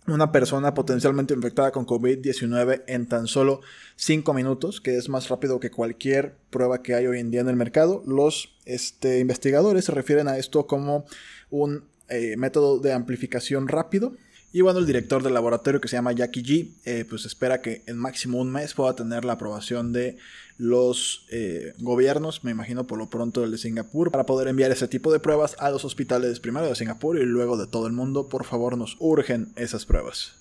una 0.06 0.32
persona 0.32 0.74
potencialmente 0.74 1.34
infectada 1.34 1.72
con 1.72 1.86
COVID-19 1.86 2.84
en 2.86 3.06
tan 3.06 3.26
solo 3.26 3.60
5 3.96 4.32
minutos, 4.34 4.80
que 4.80 4.96
es 4.96 5.08
más 5.08 5.28
rápido 5.28 5.60
que 5.60 5.70
cualquier 5.70 6.36
prueba 6.50 6.82
que 6.82 6.94
hay 6.94 7.06
hoy 7.06 7.20
en 7.20 7.30
día 7.30 7.40
en 7.40 7.48
el 7.48 7.56
mercado. 7.56 8.02
Los 8.06 8.56
este, 8.64 9.18
investigadores 9.20 9.84
se 9.84 9.92
refieren 9.92 10.28
a 10.28 10.38
esto 10.38 10.66
como 10.66 11.04
un 11.50 11.84
eh, 12.08 12.36
método 12.36 12.78
de 12.78 12.92
amplificación 12.92 13.68
rápido 13.68 14.14
y 14.52 14.62
bueno, 14.62 14.80
el 14.80 14.86
director 14.86 15.22
del 15.22 15.34
laboratorio 15.34 15.80
que 15.80 15.86
se 15.86 15.96
llama 15.96 16.12
Jackie 16.12 16.42
G, 16.42 16.74
eh, 16.84 17.04
pues 17.08 17.24
espera 17.24 17.62
que 17.62 17.84
en 17.86 17.96
máximo 17.96 18.38
un 18.38 18.50
mes 18.50 18.74
pueda 18.74 18.96
tener 18.96 19.24
la 19.24 19.34
aprobación 19.34 19.92
de 19.92 20.16
los 20.58 21.24
eh, 21.30 21.72
gobiernos, 21.78 22.42
me 22.42 22.50
imagino 22.50 22.86
por 22.86 22.98
lo 22.98 23.08
pronto 23.08 23.44
el 23.44 23.52
de 23.52 23.58
Singapur, 23.58 24.10
para 24.10 24.26
poder 24.26 24.48
enviar 24.48 24.72
ese 24.72 24.88
tipo 24.88 25.12
de 25.12 25.20
pruebas 25.20 25.54
a 25.60 25.70
los 25.70 25.84
hospitales 25.84 26.40
primero 26.40 26.66
de 26.66 26.74
Singapur 26.74 27.16
y 27.16 27.24
luego 27.24 27.56
de 27.56 27.68
todo 27.68 27.86
el 27.86 27.92
mundo. 27.92 28.28
Por 28.28 28.44
favor, 28.44 28.76
nos 28.76 28.96
urgen 28.98 29.52
esas 29.54 29.86
pruebas. 29.86 30.34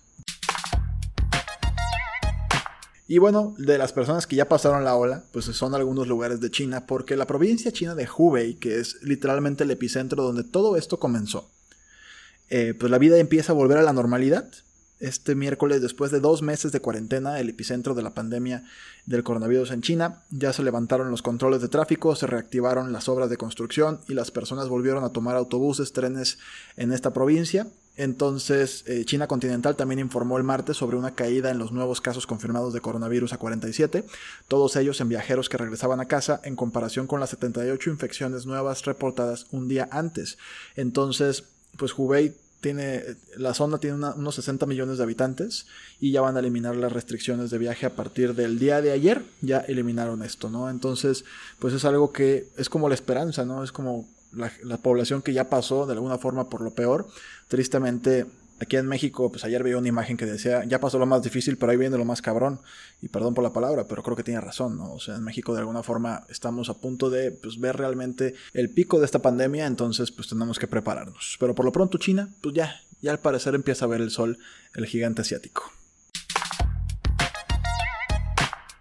Y 3.08 3.18
bueno, 3.18 3.56
de 3.58 3.78
las 3.78 3.94
personas 3.94 4.28
que 4.28 4.36
ya 4.36 4.48
pasaron 4.48 4.84
la 4.84 4.96
ola, 4.96 5.24
pues 5.32 5.46
son 5.46 5.74
algunos 5.74 6.08
lugares 6.08 6.40
de 6.40 6.52
China, 6.52 6.86
porque 6.86 7.16
la 7.16 7.26
provincia 7.26 7.72
china 7.72 7.96
de 7.96 8.08
Hubei, 8.08 8.56
que 8.56 8.80
es 8.80 9.02
literalmente 9.02 9.64
el 9.64 9.72
epicentro 9.72 10.22
donde 10.22 10.44
todo 10.44 10.78
esto 10.78 11.00
comenzó, 11.00 11.50
eh, 12.50 12.74
pues 12.78 12.92
la 12.92 12.98
vida 12.98 13.18
empieza 13.18 13.52
a 13.52 13.56
volver 13.56 13.78
a 13.78 13.84
la 13.84 13.94
normalidad. 13.94 14.52
Este 15.00 15.34
miércoles, 15.34 15.82
después 15.82 16.12
de 16.12 16.20
dos 16.20 16.42
meses 16.42 16.74
de 16.74 16.82
cuarentena, 16.82 17.40
el 17.40 17.48
epicentro 17.50 17.94
de 17.94 18.02
la 18.02 18.14
pandemia 18.14 18.66
del 19.06 19.24
coronavirus 19.24 19.72
en 19.72 19.82
China, 19.82 20.24
ya 20.30 20.52
se 20.52 20.62
levantaron 20.62 21.10
los 21.10 21.22
controles 21.22 21.62
de 21.62 21.70
tráfico, 21.70 22.18
se 22.18 22.28
reactivaron 22.28 22.92
las 22.92 23.08
obras 23.08 23.30
de 23.30 23.38
construcción 23.38 24.02
y 24.10 24.14
las 24.14 24.30
personas 24.30 24.68
volvieron 24.68 25.06
a 25.06 25.14
tomar 25.14 25.38
autobuses, 25.38 25.94
trenes 25.94 26.38
en 26.76 26.92
esta 26.92 27.14
provincia. 27.14 27.68
Entonces, 27.96 28.84
eh, 28.88 29.04
China 29.06 29.28
continental 29.28 29.76
también 29.76 30.00
informó 30.00 30.38
el 30.38 30.44
martes 30.44 30.78
sobre 30.78 30.96
una 30.96 31.16
caída 31.16 31.52
en 31.52 31.60
los 31.60 31.72
nuevos 31.72 32.02
casos 32.02 32.26
confirmados 32.26 32.74
de 32.74 32.80
coronavirus 32.80 33.34
a 33.34 33.38
47, 33.38 34.06
todos 34.48 34.78
ellos 34.78 35.02
en 35.02 35.10
viajeros 35.10 35.50
que 35.50 35.58
regresaban 35.58 36.00
a 36.00 36.08
casa 36.08 36.40
en 36.46 36.56
comparación 36.56 37.08
con 37.08 37.20
las 37.20 37.32
78 37.32 37.90
infecciones 37.90 38.46
nuevas 38.46 38.86
reportadas 38.86 39.48
un 39.52 39.68
día 39.68 39.90
antes. 39.92 40.38
Entonces, 40.76 41.44
pues 41.78 41.94
Hubei 41.98 42.34
tiene, 42.62 43.04
la 43.38 43.54
zona 43.54 43.78
tiene 43.78 43.96
unos 43.96 44.36
60 44.36 44.66
millones 44.66 44.98
de 44.98 45.04
habitantes 45.04 45.66
y 46.00 46.12
ya 46.12 46.22
van 46.22 46.36
a 46.36 46.40
eliminar 46.40 46.76
las 46.76 46.92
restricciones 46.92 47.50
de 47.52 47.58
viaje 47.58 47.86
a 47.86 47.96
partir 47.96 48.36
del 48.36 48.60
día 48.60 48.82
de 48.82 48.92
ayer, 48.92 49.24
ya 49.42 49.60
eliminaron 49.60 50.24
esto, 50.24 50.50
¿no? 50.50 50.70
Entonces, 50.70 51.24
pues 51.60 51.74
es 51.74 51.86
algo 51.86 52.12
que 52.12 52.48
es 52.58 52.70
como 52.70 52.90
la 52.90 52.96
esperanza, 52.96 53.46
¿no? 53.46 53.64
Es 53.64 53.72
como 53.72 54.08
la, 54.34 54.52
la 54.64 54.78
población 54.78 55.22
que 55.22 55.34
ya 55.34 55.50
pasó 55.50 55.86
de 55.86 55.94
alguna 55.94 56.18
forma 56.18 56.50
por 56.50 56.62
lo 56.62 56.72
peor. 56.72 57.08
Tristemente, 57.48 58.26
Aquí 58.62 58.76
en 58.76 58.88
México, 58.88 59.32
pues 59.32 59.46
ayer 59.46 59.64
veía 59.64 59.78
una 59.78 59.88
imagen 59.88 60.18
que 60.18 60.26
decía, 60.26 60.66
ya 60.66 60.80
pasó 60.80 61.00
lo 61.00 61.06
más 61.06 61.24
difícil, 61.24 61.58
pero 61.58 61.72
ahí 61.72 61.78
viene 61.78 61.98
lo 61.98 62.04
más 62.04 62.22
cabrón. 62.22 62.60
Y 63.02 63.08
perdón 63.08 63.34
por 63.34 63.44
la 63.44 63.54
palabra, 63.54 63.86
pero 63.88 64.04
creo 64.04 64.18
que 64.18 64.24
tiene 64.24 64.42
razón, 64.42 64.78
¿no? 64.78 64.94
O 64.94 65.00
sea, 65.00 65.16
en 65.16 65.24
México 65.24 65.54
de 65.54 65.60
alguna 65.60 65.82
forma 65.82 66.26
estamos 66.30 66.70
a 66.70 66.74
punto 66.74 67.10
de 67.10 67.32
pues, 67.32 67.60
ver 67.60 67.78
realmente 67.78 68.36
el 68.54 68.70
pico 68.70 69.00
de 69.00 69.06
esta 69.06 69.20
pandemia, 69.20 69.66
entonces 69.66 70.12
pues 70.12 70.28
tenemos 70.28 70.60
que 70.60 70.68
prepararnos. 70.68 71.38
Pero 71.40 71.56
por 71.56 71.64
lo 71.64 71.72
pronto 71.72 71.98
China, 71.98 72.30
pues 72.42 72.54
ya, 72.54 72.82
ya 73.02 73.12
al 73.12 73.20
parecer 73.20 73.56
empieza 73.56 73.86
a 73.86 73.88
ver 73.88 74.02
el 74.02 74.12
sol, 74.12 74.38
el 74.76 74.86
gigante 74.86 75.22
asiático. 75.22 75.72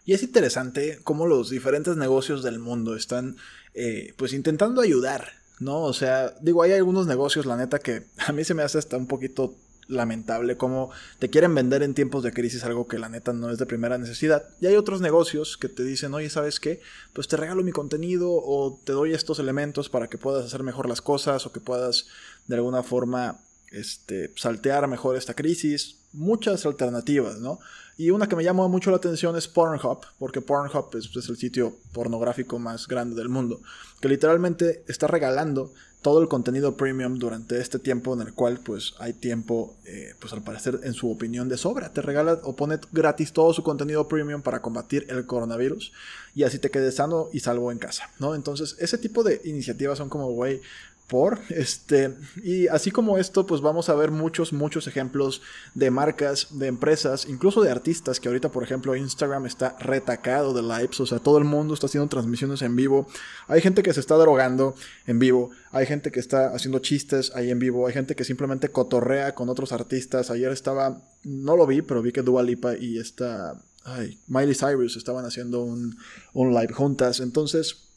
Y 0.05 0.15
es 0.15 0.23
interesante 0.23 1.01
cómo 1.05 1.27
los 1.27 1.51
diferentes 1.51 1.97
negocios 1.97 2.43
del 2.43 2.59
mundo 2.59 2.97
están 2.97 3.37
eh, 3.75 4.15
pues 4.17 4.33
intentando 4.33 4.81
ayudar, 4.81 5.33
¿no? 5.61 5.83
O 5.83 5.93
sea, 5.93 6.35
digo, 6.41 6.63
hay 6.63 6.73
algunos 6.73 7.07
negocios, 7.07 7.47
la 7.47 7.57
neta, 7.57 7.79
que 7.79 8.07
a 8.27 8.33
mí 8.33 8.43
se 8.43 8.55
me 8.55 8.63
hace 8.63 8.79
hasta 8.79 8.97
un 8.97 9.07
poquito 9.07 9.55
lamentable 9.89 10.57
como 10.57 10.91
te 11.19 11.31
quieren 11.31 11.55
vender 11.55 11.83
en 11.83 11.95
tiempos 11.95 12.23
de 12.23 12.33
crisis 12.33 12.63
algo 12.65 12.87
que 12.87 12.99
la 12.99 13.09
neta 13.09 13.33
no 13.33 13.51
es 13.51 13.59
de 13.59 13.67
primera 13.67 13.99
necesidad. 13.99 14.49
Y 14.61 14.67
hay 14.67 14.77
otros 14.77 15.01
negocios 15.01 15.57
que 15.57 15.69
te 15.69 15.83
dicen, 15.83 16.15
oye, 16.15 16.31
¿sabes 16.31 16.61
qué? 16.61 16.81
Pues 17.15 17.27
te 17.27 17.37
regalo 17.37 17.63
mi 17.65 17.73
contenido 17.73 18.31
o 18.31 18.81
te 18.85 18.93
doy 18.93 19.15
estos 19.15 19.39
elementos 19.39 19.89
para 19.89 20.09
que 20.09 20.19
puedas 20.19 20.45
hacer 20.45 20.63
mejor 20.63 20.89
las 20.89 21.01
cosas 21.01 21.47
o 21.47 21.53
que 21.53 21.61
puedas 21.61 22.07
de 22.47 22.57
alguna 22.57 22.83
forma 22.83 23.41
este, 23.73 24.33
saltear 24.37 24.87
mejor 24.87 25.17
esta 25.17 25.35
crisis. 25.35 25.97
Muchas 26.13 26.65
alternativas, 26.65 27.39
¿no? 27.39 27.59
Y 27.97 28.11
una 28.11 28.29
que 28.29 28.37
me 28.37 28.45
llamó 28.45 28.69
mucho 28.69 28.91
la 28.91 28.97
atención 28.97 29.37
es 29.37 29.49
Pornhub, 29.49 30.07
porque 30.19 30.41
Pornhub 30.41 30.97
es, 30.97 31.15
es 31.15 31.29
el 31.29 31.37
sitio 31.37 31.77
pornográfico 31.93 32.59
más 32.59 32.87
grande 32.87 33.17
del 33.17 33.29
mundo, 33.29 33.61
que 34.01 34.09
literalmente 34.09 34.85
está 34.87 35.07
regalando 35.09 35.73
todo 36.03 36.23
el 36.23 36.29
contenido 36.29 36.77
premium 36.77 37.19
durante 37.19 37.61
este 37.61 37.79
tiempo 37.79 38.15
en 38.15 38.21
el 38.21 38.33
cual 38.33 38.61
pues 38.63 38.95
hay 38.99 39.13
tiempo, 39.13 39.77
eh, 39.85 40.15
pues 40.21 40.33
al 40.33 40.43
parecer 40.43 40.81
en 40.85 40.95
su 40.95 41.11
opinión 41.11 41.49
de 41.49 41.57
sobra. 41.57 41.93
Te 41.93 42.03
regala 42.03 42.39
o 42.45 42.55
pone 42.55 42.79
gratis 42.93 43.33
todo 43.33 43.53
su 43.53 43.63
contenido 43.63 44.07
premium 44.07 44.43
para 44.43 44.63
combatir 44.63 45.07
el 45.09 45.27
coronavirus 45.27 45.93
y 46.35 46.45
así 46.45 46.59
te 46.59 46.71
quedes 46.71 46.97
sano 46.97 47.29
y 47.33 47.41
salvo 47.41 47.73
en 47.73 47.79
casa, 47.79 48.11
¿no? 48.21 48.35
Entonces 48.35 48.77
ese 48.79 48.99
tipo 48.99 49.25
de 49.25 49.41
iniciativas 49.45 49.99
son 49.99 50.09
como, 50.09 50.31
güey, 50.31 50.61
por 51.09 51.41
este 51.49 52.15
y 52.45 52.69
así 52.69 52.91
como 52.91 53.17
esto 53.17 53.47
pues 53.47 53.63
vamos 53.63 53.89
a 53.89 53.95
ver 53.95 54.11
muchos 54.11 54.53
muchos 54.53 54.87
ejemplos 54.87 55.41
de 55.75 55.91
marcas 55.91 56.49
de 56.51 56.67
empresas 56.67 57.27
incluso 57.27 57.63
de 57.63 57.71
artistas 57.71 58.21
que 58.21 58.29
ahorita 58.29 58.51
por 58.51 58.63
ejemplo 58.63 58.95
Instagram 58.95 59.47
está 59.47 59.75
retacado 59.81 60.53
de 60.53 60.63
lives 60.63 61.01
o 61.01 61.07
sea 61.07 61.19
todo 61.19 61.39
el 61.39 61.45
mundo 61.45 61.73
está 61.73 61.87
haciendo 61.87 62.09
transmisiones 62.09 62.63
en 62.63 62.77
vivo. 62.77 63.09
Hay 63.47 63.63
gente 63.63 63.83
que 63.83 63.95
se 63.95 64.01
está 64.01 64.17
drogando 64.17 64.75
en 65.07 65.19
vivo 65.19 65.51
hay 65.73 65.87
gente 65.87 66.13
que 66.13 66.21
está 66.21 66.55
haciendo 66.55 66.79
chistes 66.81 67.33
ahí 67.35 67.51
en 67.51 67.59
vivo 67.59 67.87
hay 67.87 67.95
gente 67.95 68.15
que 68.15 68.25
simplemente 68.25 68.69
cotorrea 68.69 69.35
con 69.35 69.49
otros 69.49 69.73
artistas. 69.73 70.31
Ayer 70.31 70.53
estaba 70.53 71.03
no 71.25 71.57
lo 71.57 71.67
vi 71.67 71.81
pero 71.81 72.03
vi 72.03 72.13
que 72.13 72.23
Dua 72.23 72.43
Lipa 72.43 72.77
y 72.77 72.99
esta 72.99 73.59
ay, 73.85 74.19
Miley 74.27 74.55
Cyrus 74.55 74.97
estaban 74.97 75.25
haciendo 75.25 75.63
un, 75.63 75.97
un 76.35 76.53
live 76.53 76.75
juntas. 76.75 77.21
Entonces 77.21 77.88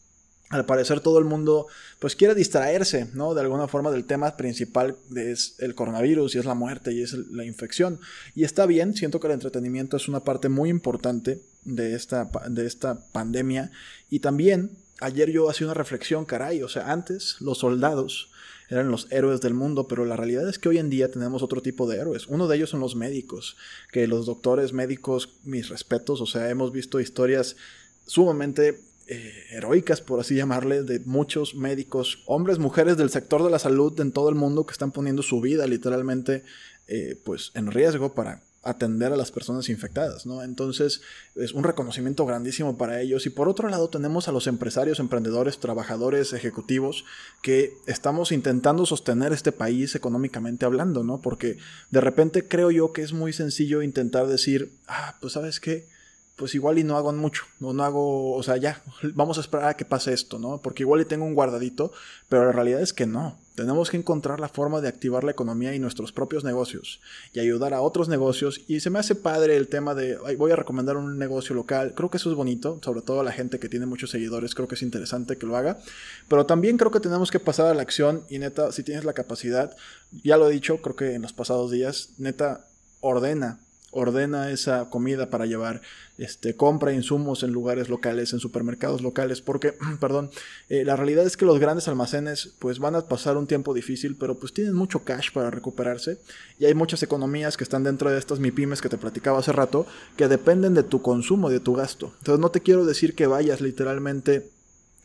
al 0.51 0.65
parecer 0.65 0.99
todo 0.99 1.17
el 1.17 1.25
mundo 1.25 1.67
pues 1.99 2.15
quiere 2.15 2.35
distraerse, 2.35 3.09
¿no? 3.13 3.33
De 3.33 3.41
alguna 3.41 3.67
forma 3.67 3.89
del 3.89 4.05
tema 4.05 4.35
principal 4.37 4.97
es 5.15 5.55
el 5.59 5.75
coronavirus 5.75 6.35
y 6.35 6.39
es 6.39 6.45
la 6.45 6.53
muerte 6.53 6.93
y 6.93 7.01
es 7.01 7.13
la 7.13 7.45
infección. 7.45 7.99
Y 8.35 8.43
está 8.43 8.65
bien, 8.65 8.93
siento 8.93 9.19
que 9.19 9.27
el 9.27 9.33
entretenimiento 9.33 9.97
es 9.97 10.07
una 10.07 10.23
parte 10.23 10.49
muy 10.49 10.69
importante 10.69 11.41
de 11.63 11.95
esta, 11.95 12.29
de 12.49 12.67
esta 12.67 12.99
pandemia. 13.11 13.71
Y 14.09 14.19
también 14.19 14.71
ayer 14.99 15.31
yo 15.31 15.49
hacía 15.49 15.67
una 15.67 15.73
reflexión, 15.73 16.25
caray, 16.25 16.61
o 16.61 16.67
sea, 16.67 16.91
antes 16.91 17.37
los 17.39 17.59
soldados 17.59 18.29
eran 18.69 18.89
los 18.89 19.11
héroes 19.11 19.41
del 19.41 19.53
mundo, 19.53 19.87
pero 19.87 20.05
la 20.05 20.15
realidad 20.15 20.47
es 20.47 20.59
que 20.59 20.69
hoy 20.69 20.77
en 20.77 20.89
día 20.89 21.11
tenemos 21.11 21.43
otro 21.43 21.61
tipo 21.61 21.89
de 21.89 21.97
héroes. 21.97 22.27
Uno 22.27 22.47
de 22.47 22.55
ellos 22.55 22.69
son 22.69 22.79
los 22.79 22.95
médicos, 22.95 23.57
que 23.91 24.07
los 24.07 24.25
doctores 24.25 24.71
médicos, 24.71 25.33
mis 25.43 25.69
respetos, 25.69 26.21
o 26.21 26.25
sea, 26.25 26.49
hemos 26.49 26.71
visto 26.71 26.99
historias 26.99 27.57
sumamente 28.05 28.79
eh, 29.13 29.33
heroicas, 29.49 29.99
por 29.99 30.21
así 30.21 30.35
llamarle, 30.35 30.83
de 30.83 31.01
muchos 31.01 31.53
médicos, 31.53 32.23
hombres, 32.27 32.59
mujeres 32.59 32.95
del 32.95 33.09
sector 33.09 33.43
de 33.43 33.49
la 33.49 33.59
salud 33.59 33.99
en 33.99 34.13
todo 34.13 34.29
el 34.29 34.35
mundo 34.35 34.65
que 34.65 34.71
están 34.71 34.93
poniendo 34.93 35.21
su 35.21 35.41
vida 35.41 35.67
literalmente 35.67 36.43
eh, 36.87 37.19
pues 37.25 37.51
en 37.53 37.69
riesgo 37.69 38.13
para 38.13 38.41
atender 38.63 39.11
a 39.11 39.17
las 39.17 39.29
personas 39.29 39.67
infectadas, 39.67 40.25
¿no? 40.25 40.43
Entonces 40.43 41.01
es 41.35 41.51
un 41.51 41.65
reconocimiento 41.65 42.25
grandísimo 42.25 42.77
para 42.77 43.01
ellos. 43.01 43.25
Y 43.25 43.31
por 43.31 43.49
otro 43.49 43.67
lado 43.67 43.89
tenemos 43.89 44.29
a 44.29 44.31
los 44.31 44.47
empresarios, 44.47 45.01
emprendedores, 45.01 45.59
trabajadores, 45.59 46.31
ejecutivos 46.31 47.03
que 47.41 47.73
estamos 47.87 48.31
intentando 48.31 48.85
sostener 48.85 49.33
este 49.33 49.51
país 49.51 49.93
económicamente 49.95 50.63
hablando, 50.63 51.03
¿no? 51.03 51.19
Porque 51.19 51.57
de 51.89 51.99
repente 51.99 52.47
creo 52.47 52.71
yo 52.71 52.93
que 52.93 53.01
es 53.01 53.11
muy 53.11 53.33
sencillo 53.33 53.81
intentar 53.81 54.27
decir, 54.27 54.71
ah, 54.87 55.17
pues 55.19 55.33
sabes 55.33 55.59
qué, 55.59 55.89
pues 56.35 56.55
igual 56.55 56.79
y 56.79 56.83
no 56.83 56.97
hago 56.97 57.13
mucho, 57.13 57.43
no, 57.59 57.73
no 57.73 57.83
hago, 57.83 58.33
o 58.33 58.43
sea, 58.43 58.57
ya, 58.57 58.81
vamos 59.13 59.37
a 59.37 59.41
esperar 59.41 59.69
a 59.69 59.73
que 59.75 59.85
pase 59.85 60.13
esto, 60.13 60.39
¿no? 60.39 60.59
Porque 60.61 60.83
igual 60.83 61.01
y 61.01 61.05
tengo 61.05 61.25
un 61.25 61.35
guardadito, 61.35 61.91
pero 62.29 62.45
la 62.45 62.51
realidad 62.51 62.81
es 62.81 62.93
que 62.93 63.05
no. 63.05 63.37
Tenemos 63.55 63.91
que 63.91 63.97
encontrar 63.97 64.39
la 64.39 64.47
forma 64.47 64.79
de 64.81 64.87
activar 64.87 65.23
la 65.23 65.31
economía 65.31 65.75
y 65.75 65.79
nuestros 65.79 66.13
propios 66.13 66.43
negocios 66.43 67.01
y 67.33 67.41
ayudar 67.41 67.73
a 67.73 67.81
otros 67.81 68.07
negocios. 68.07 68.61
Y 68.67 68.79
se 68.79 68.89
me 68.89 68.97
hace 68.97 69.13
padre 69.13 69.57
el 69.57 69.67
tema 69.67 69.93
de, 69.93 70.17
voy 70.37 70.51
a 70.51 70.55
recomendar 70.55 70.95
un 70.95 71.19
negocio 71.19 71.53
local. 71.53 71.93
Creo 71.95 72.09
que 72.09 72.17
eso 72.17 72.31
es 72.31 72.35
bonito, 72.35 72.79
sobre 72.81 73.01
todo 73.01 73.19
a 73.19 73.23
la 73.23 73.33
gente 73.33 73.59
que 73.59 73.69
tiene 73.69 73.85
muchos 73.85 74.09
seguidores, 74.09 74.55
creo 74.55 74.69
que 74.69 74.75
es 74.75 74.81
interesante 74.81 75.37
que 75.37 75.45
lo 75.45 75.57
haga. 75.57 75.79
Pero 76.29 76.45
también 76.45 76.77
creo 76.77 76.91
que 76.91 77.01
tenemos 77.01 77.29
que 77.29 77.39
pasar 77.39 77.67
a 77.67 77.73
la 77.73 77.81
acción 77.81 78.23
y 78.29 78.39
neta, 78.39 78.71
si 78.71 78.83
tienes 78.83 79.03
la 79.03 79.13
capacidad, 79.13 79.75
ya 80.23 80.37
lo 80.37 80.49
he 80.49 80.53
dicho, 80.53 80.81
creo 80.81 80.95
que 80.95 81.13
en 81.13 81.21
los 81.21 81.33
pasados 81.33 81.71
días, 81.71 82.13
neta, 82.17 82.65
ordena 83.01 83.59
ordena 83.91 84.49
esa 84.51 84.89
comida 84.89 85.29
para 85.29 85.45
llevar, 85.45 85.81
este, 86.17 86.55
compra 86.55 86.93
insumos 86.93 87.43
en 87.43 87.51
lugares 87.51 87.89
locales, 87.89 88.31
en 88.33 88.39
supermercados 88.39 89.01
locales, 89.01 89.41
porque, 89.41 89.73
perdón, 89.99 90.31
eh, 90.69 90.83
la 90.85 90.95
realidad 90.95 91.25
es 91.25 91.37
que 91.37 91.45
los 91.45 91.59
grandes 91.59 91.87
almacenes 91.87 92.53
pues 92.59 92.79
van 92.79 92.95
a 92.95 93.07
pasar 93.07 93.37
un 93.37 93.47
tiempo 93.47 93.73
difícil, 93.73 94.15
pero 94.15 94.35
pues 94.35 94.53
tienen 94.53 94.73
mucho 94.73 95.03
cash 95.03 95.31
para 95.33 95.51
recuperarse 95.51 96.19
y 96.57 96.65
hay 96.65 96.73
muchas 96.73 97.03
economías 97.03 97.57
que 97.57 97.63
están 97.63 97.83
dentro 97.83 98.09
de 98.09 98.17
estas 98.17 98.39
MIPIMES 98.39 98.81
que 98.81 98.89
te 98.89 98.97
platicaba 98.97 99.39
hace 99.39 99.51
rato 99.51 99.85
que 100.15 100.27
dependen 100.27 100.73
de 100.73 100.83
tu 100.83 101.01
consumo, 101.01 101.49
de 101.49 101.59
tu 101.59 101.73
gasto. 101.73 102.13
Entonces 102.19 102.39
no 102.39 102.49
te 102.49 102.61
quiero 102.61 102.85
decir 102.85 103.13
que 103.13 103.27
vayas 103.27 103.59
literalmente 103.61 104.49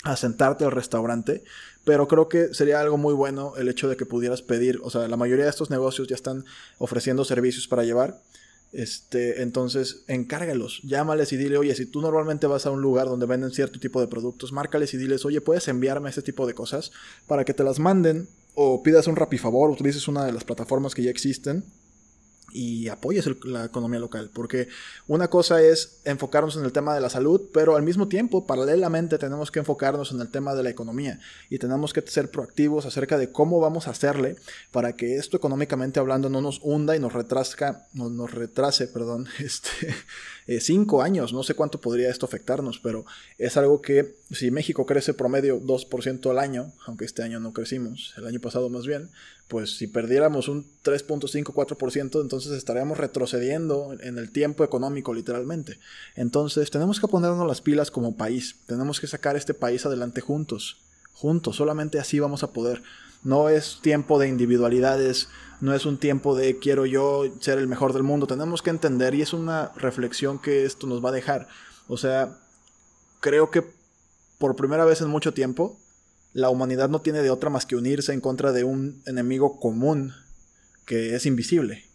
a 0.05 0.14
sentarte 0.16 0.64
al 0.64 0.71
restaurante, 0.71 1.43
pero 1.85 2.07
creo 2.07 2.28
que 2.28 2.55
sería 2.55 2.81
algo 2.81 2.97
muy 2.97 3.14
bueno 3.14 3.55
el 3.57 3.69
hecho 3.69 3.88
de 3.88 3.97
que 3.97 4.07
pudieras 4.07 4.43
pedir, 4.43 4.78
o 4.83 4.90
sea, 4.90 5.09
la 5.09 5.16
mayoría 5.16 5.45
de 5.45 5.50
estos 5.50 5.71
negocios 5.71 6.07
ya 6.07 6.14
están 6.14 6.45
ofreciendo 6.78 7.25
servicios 7.25 7.66
para 7.66 7.83
llevar 7.83 8.21
este, 8.76 9.40
entonces, 9.40 10.04
encárgalos, 10.06 10.83
llámales 10.83 11.33
y 11.33 11.38
dile, 11.38 11.56
oye, 11.56 11.75
si 11.75 11.87
tú 11.87 12.02
normalmente 12.02 12.47
vas 12.47 12.66
a 12.66 12.71
un 12.71 12.83
lugar 12.83 13.06
donde 13.06 13.25
venden 13.25 13.50
cierto 13.50 13.80
tipo 13.80 14.02
de 14.02 14.06
productos, 14.06 14.52
márcales 14.52 14.92
y 14.92 14.99
diles, 14.99 15.25
oye, 15.25 15.40
puedes 15.40 15.66
enviarme 15.68 16.11
este 16.11 16.21
tipo 16.21 16.47
de 16.47 16.52
cosas 16.52 16.92
para 17.26 17.47
que 17.47 17.54
te 17.54 17.64
las 17.64 17.78
manden 17.78 18.28
o 18.54 18.83
pidas 18.83 19.06
un 19.06 19.16
rapifavor, 19.16 19.71
utilices 19.71 20.09
una 20.09 20.26
de 20.26 20.33
las 20.33 20.45
plataformas 20.45 20.95
que 20.95 21.02
ya 21.02 21.11
existen 21.11 21.64
y 22.53 22.88
apoyes 22.88 23.29
la 23.45 23.65
economía 23.65 24.00
local. 24.00 24.31
Porque 24.33 24.69
una 25.07 25.29
cosa 25.29 25.62
es 25.62 26.00
enfocarnos 26.05 26.57
en 26.57 26.65
el 26.65 26.73
tema 26.73 26.95
de 26.95 27.00
la 27.00 27.11
salud, 27.11 27.43
pero 27.53 27.76
al 27.76 27.83
mismo 27.83 28.09
tiempo, 28.09 28.47
paralelamente, 28.47 29.19
tenemos 29.19 29.50
que 29.50 29.59
enfocarnos 29.59 30.12
en 30.12 30.21
el 30.21 30.29
tema 30.29 30.55
de 30.55 30.62
la 30.62 30.71
economía 30.71 31.21
y 31.50 31.59
tenemos 31.59 31.93
que 31.93 32.03
ser 32.03 32.31
proactivos 32.31 32.87
acerca 32.87 33.19
de 33.19 33.31
cómo 33.31 33.61
vamos 33.61 33.88
a 33.88 33.91
hacerle 33.91 34.37
para 34.71 34.95
que 34.95 35.17
esto 35.17 35.37
económicamente 35.37 36.00
hablando 36.00 36.29
no 36.29 36.41
nos 36.41 36.61
hunda 36.62 36.97
y 36.97 37.00
nos 37.00 37.12
retrasca, 37.12 37.87
no, 37.93 38.09
nos 38.09 38.33
retrase, 38.33 38.87
perdón, 38.88 39.29
este, 39.38 39.95
eh, 40.47 40.61
cinco 40.61 41.03
años. 41.03 41.33
No 41.33 41.43
sé 41.43 41.55
cuánto 41.55 41.81
podría 41.81 42.11
esto 42.11 42.26
afectarnos, 42.26 42.79
pero 42.79 43.05
es 43.38 43.57
algo 43.57 43.83
que 43.83 44.17
si 44.31 44.50
México 44.50 44.87
crece 44.87 45.15
promedio 45.15 45.61
2% 45.61 46.31
al 46.31 46.38
año, 46.38 46.73
aunque 46.87 47.05
este 47.05 47.23
año 47.23 47.41
no 47.41 47.53
crecimos, 47.53 48.15
el 48.17 48.26
año 48.26 48.41
pasado 48.41 48.69
más 48.69 48.87
bien, 48.87 49.11
pues 49.49 49.76
si 49.76 49.87
perdiéramos 49.87 50.49
un 50.49 50.67
3.54%, 50.85 52.21
entonces 52.21 52.53
estaríamos 52.53 52.99
retrocediendo 52.99 53.95
en 54.00 54.19
el 54.19 54.31
tiempo 54.31 54.65
económico 54.65 55.15
literalmente. 55.15 55.79
Entonces 56.15 56.71
tenemos 56.71 57.00
que 57.00 57.09
ponernos 57.09 57.47
las 57.47 57.61
pilas 57.61 57.91
como 57.91 58.17
país, 58.17 58.57
tenemos 58.67 59.00
que 59.00 59.07
sacar 59.07 59.37
este 59.37 59.55
país 59.55 59.87
adelante 59.87 60.21
juntos, 60.21 60.79
juntos, 61.12 61.57
solamente 61.57 61.99
así 61.99 62.19
vamos 62.19 62.43
a 62.43 62.53
poder. 62.53 62.83
No 63.26 63.49
es 63.49 63.80
tiempo 63.83 64.21
de 64.21 64.28
individualidades, 64.28 65.28
no 65.61 65.75
es 65.75 65.85
un 65.85 65.99
tiempo 65.99 66.37
de 66.37 66.61
quiero 66.61 66.87
yo 66.87 67.25
ser 67.40 67.59
el 67.59 67.66
mejor 67.66 67.92
del 67.92 68.04
mundo, 68.04 68.28
tenemos 68.28 68.62
que 68.62 68.71
entender 68.71 69.16
y 69.16 69.23
es 69.23 69.33
una 69.33 69.73
reflexión 69.75 70.38
que 70.38 70.64
esto 70.64 70.87
nos 70.87 71.04
va 71.04 71.09
a 71.09 71.12
dejar. 71.12 71.49
O 71.88 71.97
sea, 71.97 72.38
creo 73.18 73.50
que 73.50 73.64
por 74.38 74.54
primera 74.54 74.85
vez 74.85 75.00
en 75.00 75.09
mucho 75.09 75.35
tiempo, 75.35 75.76
la 76.35 76.50
humanidad 76.50 76.88
no 76.88 77.00
tiene 77.00 77.21
de 77.21 77.30
otra 77.30 77.50
más 77.50 77.66
que 77.66 77.75
unirse 77.75 78.12
en 78.12 78.21
contra 78.21 78.52
de 78.52 78.62
un 78.62 79.02
enemigo 79.06 79.59
común, 79.59 80.12
que 80.85 81.16
es 81.16 81.26
invisible. 81.26 81.86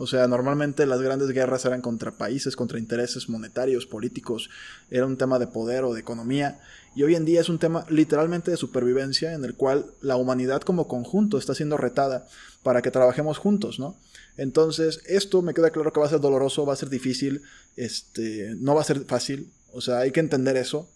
O 0.00 0.06
sea, 0.06 0.28
normalmente 0.28 0.86
las 0.86 1.02
grandes 1.02 1.30
guerras 1.30 1.64
eran 1.64 1.80
contra 1.82 2.12
países, 2.12 2.54
contra 2.54 2.78
intereses 2.78 3.28
monetarios, 3.28 3.84
políticos, 3.84 4.48
era 4.90 5.04
un 5.04 5.16
tema 5.16 5.40
de 5.40 5.48
poder 5.48 5.82
o 5.82 5.92
de 5.92 5.98
economía, 5.98 6.60
y 6.94 7.02
hoy 7.02 7.16
en 7.16 7.24
día 7.24 7.40
es 7.40 7.48
un 7.48 7.58
tema 7.58 7.84
literalmente 7.88 8.52
de 8.52 8.56
supervivencia 8.56 9.32
en 9.32 9.44
el 9.44 9.56
cual 9.56 9.86
la 10.00 10.14
humanidad 10.14 10.62
como 10.62 10.86
conjunto 10.86 11.36
está 11.36 11.52
siendo 11.52 11.76
retada 11.76 12.28
para 12.62 12.80
que 12.80 12.92
trabajemos 12.92 13.38
juntos, 13.38 13.80
¿no? 13.80 13.98
Entonces, 14.36 15.00
esto 15.04 15.42
me 15.42 15.52
queda 15.52 15.70
claro 15.70 15.92
que 15.92 15.98
va 15.98 16.06
a 16.06 16.10
ser 16.10 16.20
doloroso, 16.20 16.64
va 16.64 16.74
a 16.74 16.76
ser 16.76 16.90
difícil, 16.90 17.42
este, 17.74 18.54
no 18.60 18.76
va 18.76 18.82
a 18.82 18.84
ser 18.84 19.00
fácil, 19.00 19.52
o 19.72 19.80
sea, 19.80 19.98
hay 19.98 20.12
que 20.12 20.20
entender 20.20 20.56
eso, 20.56 20.88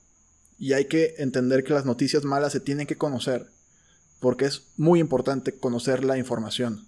y 0.60 0.74
hay 0.74 0.84
que 0.84 1.16
entender 1.18 1.64
que 1.64 1.74
las 1.74 1.86
noticias 1.86 2.22
malas 2.22 2.52
se 2.52 2.60
tienen 2.60 2.86
que 2.86 2.96
conocer, 2.96 3.50
porque 4.20 4.44
es 4.44 4.68
muy 4.76 5.00
importante 5.00 5.58
conocer 5.58 6.04
la 6.04 6.18
información. 6.18 6.86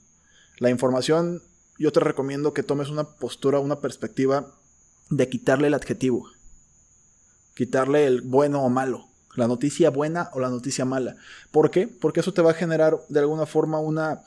La 0.58 0.70
información 0.70 1.42
yo 1.78 1.92
te 1.92 2.00
recomiendo 2.00 2.54
que 2.54 2.62
tomes 2.62 2.88
una 2.88 3.04
postura, 3.04 3.58
una 3.58 3.80
perspectiva 3.80 4.54
de 5.10 5.28
quitarle 5.28 5.68
el 5.68 5.74
adjetivo. 5.74 6.28
Quitarle 7.54 8.06
el 8.06 8.20
bueno 8.22 8.62
o 8.62 8.68
malo. 8.68 9.08
La 9.34 9.48
noticia 9.48 9.90
buena 9.90 10.30
o 10.32 10.40
la 10.40 10.50
noticia 10.50 10.84
mala. 10.84 11.16
¿Por 11.50 11.70
qué? 11.70 11.88
Porque 11.88 12.20
eso 12.20 12.32
te 12.32 12.42
va 12.42 12.52
a 12.52 12.54
generar 12.54 13.00
de 13.08 13.20
alguna 13.20 13.46
forma 13.46 13.80
una... 13.80 14.22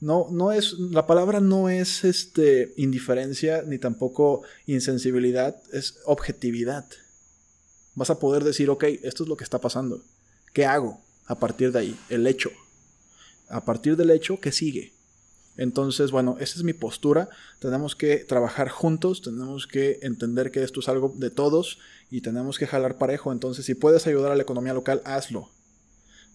No, 0.00 0.26
no 0.30 0.52
es... 0.52 0.74
La 0.74 1.06
palabra 1.06 1.40
no 1.40 1.68
es 1.70 2.04
este, 2.04 2.74
indiferencia 2.76 3.62
ni 3.62 3.78
tampoco 3.78 4.42
insensibilidad. 4.66 5.56
Es 5.72 6.00
objetividad. 6.04 6.86
Vas 7.94 8.10
a 8.10 8.18
poder 8.18 8.44
decir, 8.44 8.68
ok, 8.68 8.84
esto 9.02 9.22
es 9.22 9.28
lo 9.28 9.36
que 9.36 9.44
está 9.44 9.60
pasando. 9.60 10.02
¿Qué 10.52 10.66
hago 10.66 11.00
a 11.26 11.38
partir 11.38 11.72
de 11.72 11.78
ahí? 11.78 11.98
El 12.10 12.26
hecho. 12.26 12.50
A 13.48 13.64
partir 13.64 13.96
del 13.96 14.10
hecho, 14.10 14.38
¿qué 14.40 14.52
sigue? 14.52 14.92
Entonces, 15.56 16.10
bueno, 16.10 16.36
esa 16.40 16.56
es 16.56 16.64
mi 16.64 16.72
postura. 16.72 17.28
Tenemos 17.58 17.94
que 17.94 18.18
trabajar 18.18 18.68
juntos, 18.68 19.22
tenemos 19.22 19.66
que 19.66 19.98
entender 20.02 20.50
que 20.50 20.62
esto 20.62 20.80
es 20.80 20.88
algo 20.88 21.12
de 21.16 21.30
todos 21.30 21.78
y 22.10 22.22
tenemos 22.22 22.58
que 22.58 22.66
jalar 22.66 22.96
parejo. 22.96 23.32
Entonces, 23.32 23.66
si 23.66 23.74
puedes 23.74 24.06
ayudar 24.06 24.32
a 24.32 24.36
la 24.36 24.42
economía 24.42 24.74
local, 24.74 25.02
hazlo. 25.04 25.50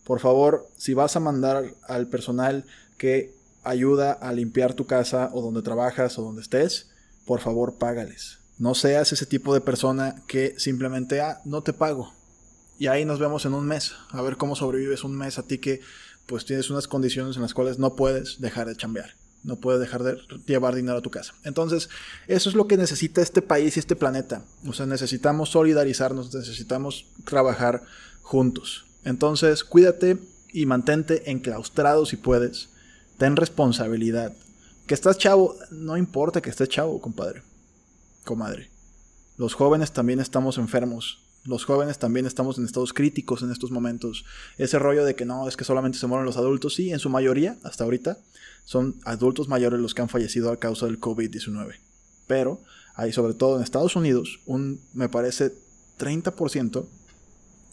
Por 0.04 0.20
favor, 0.20 0.68
si 0.78 0.94
vas 0.94 1.16
a 1.16 1.20
mandar 1.20 1.74
al 1.84 2.08
personal 2.08 2.66
que 2.98 3.34
ayuda 3.64 4.14
a 4.14 4.32
limpiar 4.32 4.74
tu 4.74 4.86
casa 4.86 5.30
o 5.34 5.42
donde 5.42 5.62
trabajas 5.62 6.18
o 6.18 6.22
donde 6.22 6.42
estés, 6.42 6.90
por 7.26 7.42
favor, 7.42 7.76
págales. 7.78 8.40
No 8.58 8.74
seas 8.74 9.12
ese 9.12 9.26
tipo 9.26 9.54
de 9.54 9.62
persona 9.62 10.16
que 10.28 10.56
simplemente, 10.58 11.22
ah, 11.22 11.42
no 11.44 11.62
te 11.62 11.74
pago. 11.74 12.14
Y 12.80 12.88
ahí 12.88 13.06
nos 13.06 13.20
vemos 13.20 13.46
en 13.46 13.54
un 13.54 13.66
mes, 13.66 13.94
a 14.10 14.22
ver 14.22 14.38
cómo 14.38 14.56
sobrevives 14.56 15.04
un 15.04 15.18
mes 15.18 15.38
a 15.38 15.44
ti 15.44 15.58
que 15.58 15.82
pues 16.28 16.46
tienes 16.46 16.70
unas 16.70 16.88
condiciones 16.88 17.36
en 17.38 17.42
las 17.42 17.54
cuales 17.54 17.80
no 17.80 17.96
puedes 17.96 18.40
dejar 18.40 18.68
de 18.68 18.76
chambear. 18.76 19.16
No 19.44 19.56
puedes 19.56 19.80
dejar 19.80 20.04
de 20.04 20.18
llevar 20.46 20.76
dinero 20.76 20.98
a 20.98 21.02
tu 21.02 21.10
casa. 21.10 21.34
Entonces, 21.44 21.90
eso 22.28 22.50
es 22.50 22.56
lo 22.56 22.68
que 22.68 22.76
necesita 22.76 23.22
este 23.22 23.42
país 23.42 23.78
y 23.78 23.80
este 23.80 23.96
planeta. 23.96 24.44
O 24.68 24.74
sea, 24.74 24.86
necesitamos 24.86 25.50
solidarizarnos, 25.50 26.34
necesitamos 26.34 27.06
trabajar 27.24 27.84
juntos. 28.22 28.86
Entonces, 29.06 29.64
cuídate 29.64 30.18
y 30.52 30.66
mantente 30.66 31.32
enclaustrado 31.32 32.06
si 32.06 32.18
puedes. 32.18 32.70
Ten 33.18 33.38
responsabilidad. 33.38 34.34
Que 34.86 34.94
estás 34.94 35.18
chavo, 35.18 35.56
no 35.72 35.96
importa 35.96 36.42
que 36.42 36.50
estés 36.50 36.68
chavo, 36.68 37.00
compadre. 37.00 37.42
Comadre. 38.26 38.70
Los 39.38 39.54
jóvenes 39.54 39.94
también 39.94 40.20
estamos 40.20 40.58
enfermos 40.58 41.27
los 41.46 41.66
jóvenes 41.66 41.98
también 41.98 42.26
estamos 42.26 42.58
en 42.58 42.66
estados 42.66 42.94
críticos 42.94 43.42
en 43.42 43.52
estos 43.52 43.72
momentos. 43.72 44.26
Ese 44.58 44.80
rollo 44.80 45.06
de 45.06 45.16
que 45.16 45.26
no, 45.26 45.48
es 45.48 45.56
que 45.56 45.64
solamente 45.64 45.98
se 45.98 46.08
mueren 46.08 46.26
los 46.26 46.38
adultos, 46.38 46.76
sí, 46.76 46.92
en 46.92 47.00
su 47.00 47.10
mayoría, 47.10 47.58
hasta 47.64 47.84
ahorita, 47.84 48.18
son 48.66 48.96
adultos 49.06 49.48
mayores 49.48 49.80
los 49.80 49.94
que 49.94 50.02
han 50.02 50.10
fallecido 50.10 50.52
a 50.52 50.60
causa 50.60 50.86
del 50.86 51.00
COVID-19. 51.00 51.76
Pero 52.28 52.62
hay 52.96 53.14
sobre 53.14 53.34
todo 53.34 53.58
en 53.58 53.64
Estados 53.64 53.96
Unidos 53.96 54.40
un, 54.46 54.82
me 54.94 55.08
parece, 55.08 55.54
30%. 56.00 56.86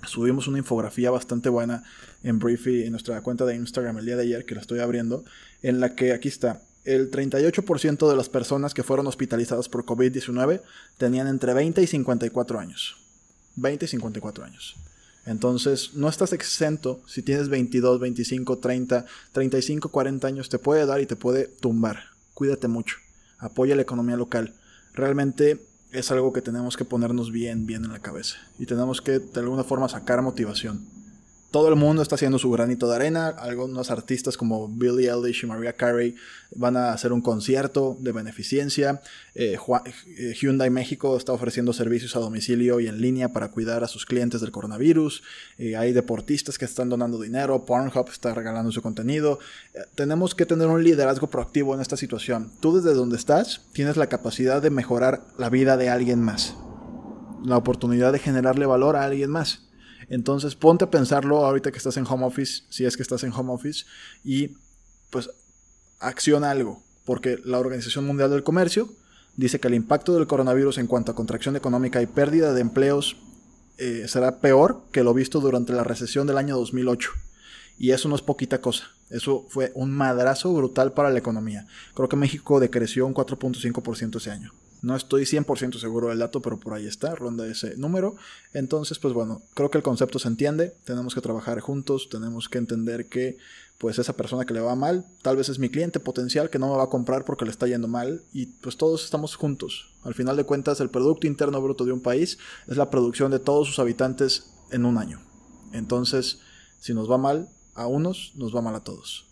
Subimos 0.06 0.46
una 0.46 0.58
infografía 0.58 1.10
bastante 1.10 1.48
buena 1.48 1.82
en 2.22 2.38
Briefy 2.38 2.84
en 2.84 2.92
nuestra 2.92 3.20
cuenta 3.22 3.44
de 3.44 3.56
Instagram 3.56 3.98
el 3.98 4.06
día 4.06 4.16
de 4.16 4.22
ayer, 4.22 4.44
que 4.44 4.54
la 4.54 4.60
estoy 4.60 4.80
abriendo, 4.80 5.24
en 5.62 5.80
la 5.80 5.94
que 5.94 6.12
aquí 6.12 6.28
está, 6.28 6.62
el 6.84 7.10
38% 7.10 8.08
de 8.08 8.16
las 8.16 8.28
personas 8.28 8.74
que 8.74 8.82
fueron 8.82 9.06
hospitalizadas 9.06 9.68
por 9.68 9.84
COVID-19 9.86 10.60
tenían 10.98 11.26
entre 11.26 11.54
20 11.54 11.82
y 11.82 11.86
54 11.86 12.60
años. 12.60 13.03
20 13.56 13.84
y 13.84 13.88
54 13.88 14.44
años. 14.44 14.76
Entonces, 15.26 15.94
no 15.94 16.08
estás 16.08 16.32
exento 16.32 17.00
si 17.06 17.22
tienes 17.22 17.48
22, 17.48 17.98
25, 17.98 18.58
30, 18.58 19.06
35, 19.32 19.88
40 19.88 20.26
años, 20.26 20.48
te 20.48 20.58
puede 20.58 20.84
dar 20.84 21.00
y 21.00 21.06
te 21.06 21.16
puede 21.16 21.46
tumbar. 21.46 22.00
Cuídate 22.34 22.68
mucho. 22.68 22.96
Apoya 23.38 23.76
la 23.76 23.82
economía 23.82 24.16
local. 24.16 24.54
Realmente 24.92 25.60
es 25.92 26.10
algo 26.10 26.32
que 26.32 26.42
tenemos 26.42 26.76
que 26.76 26.84
ponernos 26.84 27.30
bien, 27.30 27.66
bien 27.66 27.84
en 27.84 27.92
la 27.92 28.00
cabeza. 28.00 28.36
Y 28.58 28.66
tenemos 28.66 29.00
que, 29.00 29.18
de 29.18 29.40
alguna 29.40 29.64
forma, 29.64 29.88
sacar 29.88 30.20
motivación 30.22 30.86
todo 31.54 31.68
el 31.68 31.76
mundo 31.76 32.02
está 32.02 32.16
haciendo 32.16 32.40
su 32.40 32.50
granito 32.50 32.88
de 32.88 32.96
arena. 32.96 33.28
Algunos 33.28 33.92
artistas 33.92 34.36
como 34.36 34.66
Billie 34.66 35.08
Eilish 35.08 35.44
y 35.44 35.46
Mariah 35.46 35.74
Carey 35.74 36.16
van 36.50 36.76
a 36.76 36.92
hacer 36.92 37.12
un 37.12 37.20
concierto 37.20 37.96
de 38.00 38.10
beneficencia. 38.10 39.00
Eh, 39.36 39.56
eh, 40.16 40.34
Hyundai 40.34 40.70
México 40.70 41.16
está 41.16 41.32
ofreciendo 41.32 41.72
servicios 41.72 42.16
a 42.16 42.18
domicilio 42.18 42.80
y 42.80 42.88
en 42.88 43.00
línea 43.00 43.32
para 43.32 43.52
cuidar 43.52 43.84
a 43.84 43.86
sus 43.86 44.04
clientes 44.04 44.40
del 44.40 44.50
coronavirus. 44.50 45.22
Eh, 45.56 45.76
hay 45.76 45.92
deportistas 45.92 46.58
que 46.58 46.64
están 46.64 46.88
donando 46.88 47.20
dinero. 47.22 47.64
Pornhub 47.64 48.08
está 48.08 48.34
regalando 48.34 48.72
su 48.72 48.82
contenido. 48.82 49.38
tenemos 49.94 50.34
que 50.34 50.46
tener 50.46 50.66
un 50.66 50.82
liderazgo 50.82 51.28
proactivo 51.28 51.72
en 51.72 51.80
esta 51.80 51.96
situación. 51.96 52.50
Tú 52.58 52.74
desde 52.74 52.96
donde 52.96 53.16
estás 53.16 53.60
tienes 53.72 53.96
la 53.96 54.08
capacidad 54.08 54.60
de 54.60 54.70
mejorar 54.70 55.22
la 55.38 55.50
vida 55.50 55.76
de 55.76 55.88
alguien 55.88 56.20
más. 56.20 56.56
La 57.44 57.56
oportunidad 57.56 58.12
de 58.12 58.18
generarle 58.18 58.66
valor 58.66 58.96
a 58.96 59.04
alguien 59.04 59.30
más. 59.30 59.63
Entonces 60.08 60.54
ponte 60.54 60.84
a 60.84 60.90
pensarlo 60.90 61.44
ahorita 61.44 61.70
que 61.70 61.78
estás 61.78 61.96
en 61.96 62.06
home 62.06 62.26
office, 62.26 62.62
si 62.68 62.84
es 62.84 62.96
que 62.96 63.02
estás 63.02 63.24
en 63.24 63.32
home 63.32 63.52
office, 63.52 63.84
y 64.22 64.56
pues 65.10 65.30
acciona 66.00 66.50
algo, 66.50 66.82
porque 67.04 67.38
la 67.44 67.58
Organización 67.58 68.06
Mundial 68.06 68.30
del 68.30 68.42
Comercio 68.42 68.88
dice 69.36 69.60
que 69.60 69.68
el 69.68 69.74
impacto 69.74 70.14
del 70.14 70.26
coronavirus 70.26 70.78
en 70.78 70.86
cuanto 70.86 71.12
a 71.12 71.14
contracción 71.14 71.56
económica 71.56 72.02
y 72.02 72.06
pérdida 72.06 72.52
de 72.52 72.60
empleos 72.60 73.16
eh, 73.78 74.06
será 74.06 74.40
peor 74.40 74.82
que 74.92 75.02
lo 75.02 75.14
visto 75.14 75.40
durante 75.40 75.72
la 75.72 75.84
recesión 75.84 76.26
del 76.26 76.38
año 76.38 76.56
2008. 76.56 77.10
Y 77.76 77.90
eso 77.90 78.08
no 78.08 78.14
es 78.14 78.22
poquita 78.22 78.60
cosa. 78.60 78.84
Eso 79.10 79.46
fue 79.48 79.72
un 79.74 79.90
madrazo 79.90 80.52
brutal 80.52 80.92
para 80.92 81.10
la 81.10 81.18
economía. 81.18 81.66
Creo 81.94 82.08
que 82.08 82.16
México 82.16 82.60
decreció 82.60 83.06
un 83.06 83.14
4.5% 83.14 84.16
ese 84.16 84.30
año. 84.30 84.52
No 84.84 84.94
estoy 84.94 85.22
100% 85.22 85.78
seguro 85.80 86.10
del 86.10 86.18
dato, 86.18 86.42
pero 86.42 86.60
por 86.60 86.74
ahí 86.74 86.86
está, 86.86 87.14
ronda 87.14 87.46
ese 87.46 87.74
número. 87.78 88.16
Entonces, 88.52 88.98
pues 88.98 89.14
bueno, 89.14 89.40
creo 89.54 89.70
que 89.70 89.78
el 89.78 89.82
concepto 89.82 90.18
se 90.18 90.28
entiende, 90.28 90.76
tenemos 90.84 91.14
que 91.14 91.22
trabajar 91.22 91.58
juntos, 91.60 92.10
tenemos 92.10 92.50
que 92.50 92.58
entender 92.58 93.08
que 93.08 93.38
pues 93.78 93.98
esa 93.98 94.12
persona 94.12 94.44
que 94.44 94.52
le 94.52 94.60
va 94.60 94.74
mal, 94.74 95.06
tal 95.22 95.38
vez 95.38 95.48
es 95.48 95.58
mi 95.58 95.70
cliente 95.70 96.00
potencial 96.00 96.50
que 96.50 96.58
no 96.58 96.68
me 96.68 96.76
va 96.76 96.84
a 96.84 96.90
comprar 96.90 97.24
porque 97.24 97.46
le 97.46 97.50
está 97.50 97.66
yendo 97.66 97.88
mal 97.88 98.24
y 98.34 98.44
pues 98.44 98.76
todos 98.76 99.04
estamos 99.04 99.36
juntos. 99.36 99.94
Al 100.02 100.12
final 100.12 100.36
de 100.36 100.44
cuentas, 100.44 100.80
el 100.80 100.90
Producto 100.90 101.26
Interno 101.26 101.62
Bruto 101.62 101.86
de 101.86 101.92
un 101.92 102.02
país 102.02 102.36
es 102.66 102.76
la 102.76 102.90
producción 102.90 103.30
de 103.30 103.38
todos 103.38 103.66
sus 103.66 103.78
habitantes 103.78 104.50
en 104.70 104.84
un 104.84 104.98
año. 104.98 105.18
Entonces, 105.72 106.40
si 106.78 106.92
nos 106.92 107.10
va 107.10 107.16
mal 107.16 107.48
a 107.74 107.86
unos, 107.86 108.32
nos 108.36 108.54
va 108.54 108.60
mal 108.60 108.74
a 108.74 108.84
todos. 108.84 109.30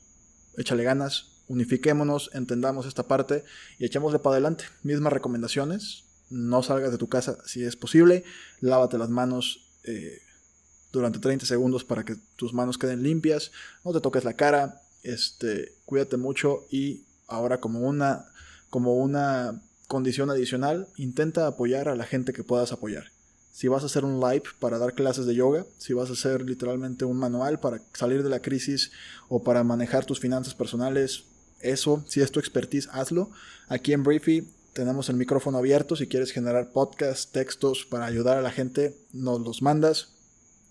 Échale 0.57 0.83
ganas, 0.83 1.32
unifiquémonos, 1.53 2.31
entendamos 2.33 2.87
esta 2.87 3.03
parte 3.03 3.45
y 3.79 3.85
echémosle 3.85 4.19
para 4.19 4.35
adelante. 4.35 4.65
Mismas 4.83 5.13
recomendaciones, 5.13 6.05
no 6.31 6.63
salgas 6.63 6.91
de 6.91 6.99
tu 6.99 7.09
casa 7.09 7.39
si 7.45 7.63
es 7.63 7.77
posible, 7.77 8.25
lávate 8.61 8.97
las 8.97 9.11
manos 9.11 9.69
eh, 9.85 10.19
durante 10.93 11.19
30 11.19 11.45
segundos 11.45 11.85
para 11.85 12.05
que 12.05 12.17
tus 12.37 12.55
manos 12.55 12.79
queden 12.79 13.03
limpias, 13.03 13.53
no 13.85 13.93
te 13.93 14.01
toques 14.01 14.25
la 14.25 14.35
cara, 14.35 14.81
este, 15.03 15.75
cuídate 15.85 16.17
mucho 16.17 16.65
y 16.71 17.05
ahora 17.29 17.61
como 17.61 17.81
una, 17.81 18.27
como 18.71 18.97
una 18.97 19.61
condición 19.89 20.31
adicional, 20.31 20.89
intenta 20.97 21.47
apoyar 21.47 21.89
a 21.89 21.97
la 21.97 22.05
gente 22.05 22.33
que 22.33 22.45
puedas 22.45 22.73
apoyar. 22.73 23.13
Si 23.53 23.69
vas 23.69 23.83
a 23.83 23.87
hacer 23.87 24.07
un 24.07 24.21
live 24.21 24.45
para 24.59 24.79
dar 24.79 24.95
clases 24.95 25.27
de 25.27 25.35
yoga, 25.35 25.67
si 25.77 25.93
vas 25.93 26.09
a 26.09 26.15
hacer 26.15 26.41
literalmente 26.41 27.05
un 27.05 27.19
manual 27.19 27.61
para 27.61 27.83
salir 27.93 28.23
de 28.23 28.31
la 28.31 28.41
crisis 28.41 28.91
o 29.29 29.43
para 29.43 29.63
manejar 29.63 30.07
tus 30.07 30.21
finanzas 30.21 30.55
personales, 30.55 31.25
eso, 31.63 32.05
si 32.07 32.21
es 32.21 32.31
tu 32.31 32.41
expertise, 32.41 32.89
hazlo. 32.93 33.31
Aquí 33.69 33.93
en 33.93 34.03
Briefy 34.03 34.49
tenemos 34.73 35.09
el 35.09 35.17
micrófono 35.17 35.59
abierto. 35.59 35.97
Si 35.97 36.07
quieres 36.07 36.33
generar 36.33 36.73
podcasts, 36.73 37.31
textos 37.33 37.87
para 37.89 38.07
ayudar 38.07 38.39
a 38.39 38.43
la 38.43 38.51
gente, 38.51 38.97
nos 39.13 39.41
los 39.41 39.63
mandas. 39.63 40.09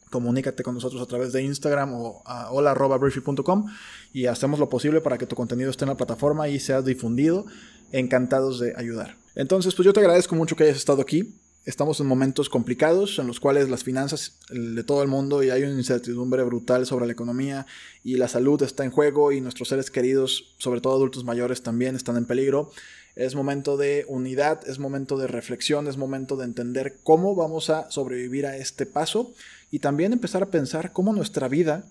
Comunícate 0.09 0.63
con 0.63 0.75
nosotros 0.75 1.01
a 1.01 1.05
través 1.05 1.31
de 1.31 1.41
Instagram 1.41 1.93
o 1.93 2.21
a 2.25 2.51
hola.briefy.com 2.51 3.67
y 4.11 4.25
hacemos 4.25 4.59
lo 4.59 4.69
posible 4.69 4.99
para 4.99 5.17
que 5.17 5.25
tu 5.25 5.35
contenido 5.35 5.69
esté 5.69 5.85
en 5.85 5.89
la 5.89 5.97
plataforma 5.97 6.49
y 6.49 6.59
sea 6.59 6.81
difundido. 6.81 7.45
Encantados 7.93 8.59
de 8.59 8.73
ayudar. 8.75 9.17
Entonces, 9.35 9.75
pues 9.75 9.85
yo 9.85 9.93
te 9.93 9.99
agradezco 9.99 10.35
mucho 10.35 10.55
que 10.55 10.63
hayas 10.63 10.77
estado 10.77 11.01
aquí. 11.01 11.35
Estamos 11.65 11.99
en 11.99 12.07
momentos 12.07 12.49
complicados 12.49 13.19
en 13.19 13.27
los 13.27 13.39
cuales 13.39 13.69
las 13.69 13.83
finanzas 13.83 14.37
de 14.49 14.83
todo 14.83 15.03
el 15.03 15.07
mundo 15.07 15.43
y 15.43 15.49
hay 15.49 15.63
una 15.63 15.73
incertidumbre 15.73 16.43
brutal 16.43 16.85
sobre 16.85 17.05
la 17.05 17.11
economía 17.11 17.67
y 18.03 18.15
la 18.15 18.27
salud 18.27 18.61
está 18.63 18.83
en 18.83 18.91
juego 18.91 19.31
y 19.31 19.41
nuestros 19.41 19.69
seres 19.69 19.91
queridos, 19.91 20.55
sobre 20.57 20.81
todo 20.81 20.93
adultos 20.93 21.23
mayores, 21.23 21.61
también 21.61 21.95
están 21.95 22.17
en 22.17 22.25
peligro. 22.25 22.71
Es 23.15 23.35
momento 23.35 23.77
de 23.77 24.05
unidad, 24.07 24.67
es 24.67 24.79
momento 24.79 25.17
de 25.17 25.27
reflexión, 25.27 25.87
es 25.87 25.97
momento 25.97 26.37
de 26.37 26.45
entender 26.45 26.97
cómo 27.03 27.35
vamos 27.35 27.69
a 27.69 27.91
sobrevivir 27.91 28.45
a 28.45 28.55
este 28.55 28.85
paso 28.85 29.33
y 29.69 29.79
también 29.79 30.13
empezar 30.13 30.43
a 30.43 30.49
pensar 30.49 30.93
cómo 30.93 31.13
nuestra 31.13 31.47
vida 31.47 31.85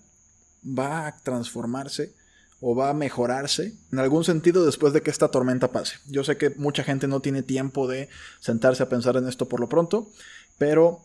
va 0.65 1.07
a 1.07 1.17
transformarse 1.17 2.13
o 2.61 2.75
va 2.75 2.91
a 2.91 2.93
mejorarse 2.93 3.73
en 3.91 3.99
algún 3.99 4.23
sentido 4.23 4.65
después 4.65 4.93
de 4.93 5.01
que 5.01 5.09
esta 5.09 5.29
tormenta 5.29 5.71
pase. 5.71 5.95
Yo 6.07 6.23
sé 6.23 6.37
que 6.37 6.51
mucha 6.51 6.83
gente 6.83 7.07
no 7.07 7.19
tiene 7.19 7.41
tiempo 7.43 7.87
de 7.87 8.07
sentarse 8.39 8.83
a 8.83 8.89
pensar 8.89 9.17
en 9.17 9.27
esto 9.27 9.49
por 9.49 9.59
lo 9.59 9.67
pronto, 9.67 10.09
pero 10.57 11.03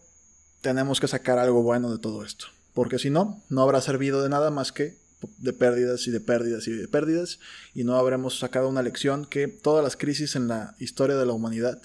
tenemos 0.61 1.01
que 1.01 1.09
sacar 1.09 1.39
algo 1.39 1.63
bueno 1.63 1.91
de 1.91 1.99
todo 1.99 2.25
esto, 2.25 2.47
porque 2.75 2.99
si 2.99 3.11
no, 3.11 3.43
no 3.49 3.63
habrá 3.63 3.81
servido 3.81 4.23
de 4.23 4.29
nada 4.29 4.51
más 4.51 4.71
que 4.71 4.99
de 5.39 5.53
pérdidas 5.53 6.07
y 6.07 6.11
de 6.11 6.21
pérdidas 6.21 6.69
y 6.69 6.73
de 6.73 6.89
pérdidas, 6.89 7.41
y 7.75 7.85
no 7.85 7.97
habremos 7.97 8.39
sacado 8.39 8.69
una 8.69 8.83
lección 8.83 9.25
que 9.25 9.49
todas 9.49 9.83
las 9.83 9.97
crisis 9.97 10.37
en 10.37 10.49
la 10.49 10.75
historia 10.79 11.17
de 11.17 11.27
la 11.27 11.33
humanidad 11.33 11.81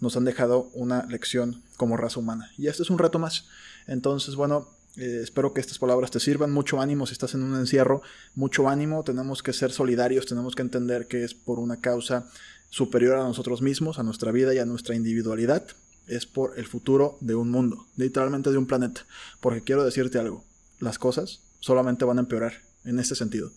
nos 0.00 0.16
han 0.16 0.24
dejado 0.24 0.70
una 0.72 1.04
lección 1.06 1.62
como 1.76 1.96
raza 1.96 2.18
humana. 2.18 2.50
Y 2.58 2.66
este 2.66 2.82
es 2.82 2.90
un 2.90 2.98
reto 2.98 3.18
más. 3.18 3.46
Entonces, 3.86 4.34
bueno, 4.34 4.68
eh, 4.96 5.20
espero 5.22 5.54
que 5.54 5.60
estas 5.60 5.78
palabras 5.78 6.10
te 6.10 6.20
sirvan. 6.20 6.52
Mucho 6.52 6.80
ánimo 6.80 7.06
si 7.06 7.12
estás 7.12 7.34
en 7.34 7.42
un 7.42 7.58
encierro. 7.58 8.02
Mucho 8.34 8.68
ánimo. 8.68 9.02
Tenemos 9.04 9.42
que 9.42 9.52
ser 9.52 9.72
solidarios. 9.72 10.26
Tenemos 10.26 10.54
que 10.54 10.62
entender 10.62 11.06
que 11.06 11.24
es 11.24 11.34
por 11.34 11.58
una 11.58 11.80
causa 11.80 12.28
superior 12.68 13.16
a 13.16 13.24
nosotros 13.24 13.62
mismos, 13.62 13.98
a 13.98 14.02
nuestra 14.02 14.32
vida 14.32 14.54
y 14.54 14.58
a 14.58 14.66
nuestra 14.66 14.94
individualidad. 14.94 15.66
Es 16.06 16.26
por 16.26 16.58
el 16.58 16.66
futuro 16.66 17.16
de 17.20 17.34
un 17.34 17.50
mundo, 17.50 17.86
literalmente 17.96 18.50
de 18.50 18.58
un 18.58 18.66
planeta. 18.66 19.06
Porque 19.40 19.62
quiero 19.62 19.84
decirte 19.84 20.18
algo. 20.18 20.44
Las 20.78 20.98
cosas 20.98 21.40
solamente 21.60 22.04
van 22.04 22.18
a 22.18 22.22
empeorar 22.22 22.54
en 22.84 22.98
este 22.98 23.14
sentido. 23.14 23.50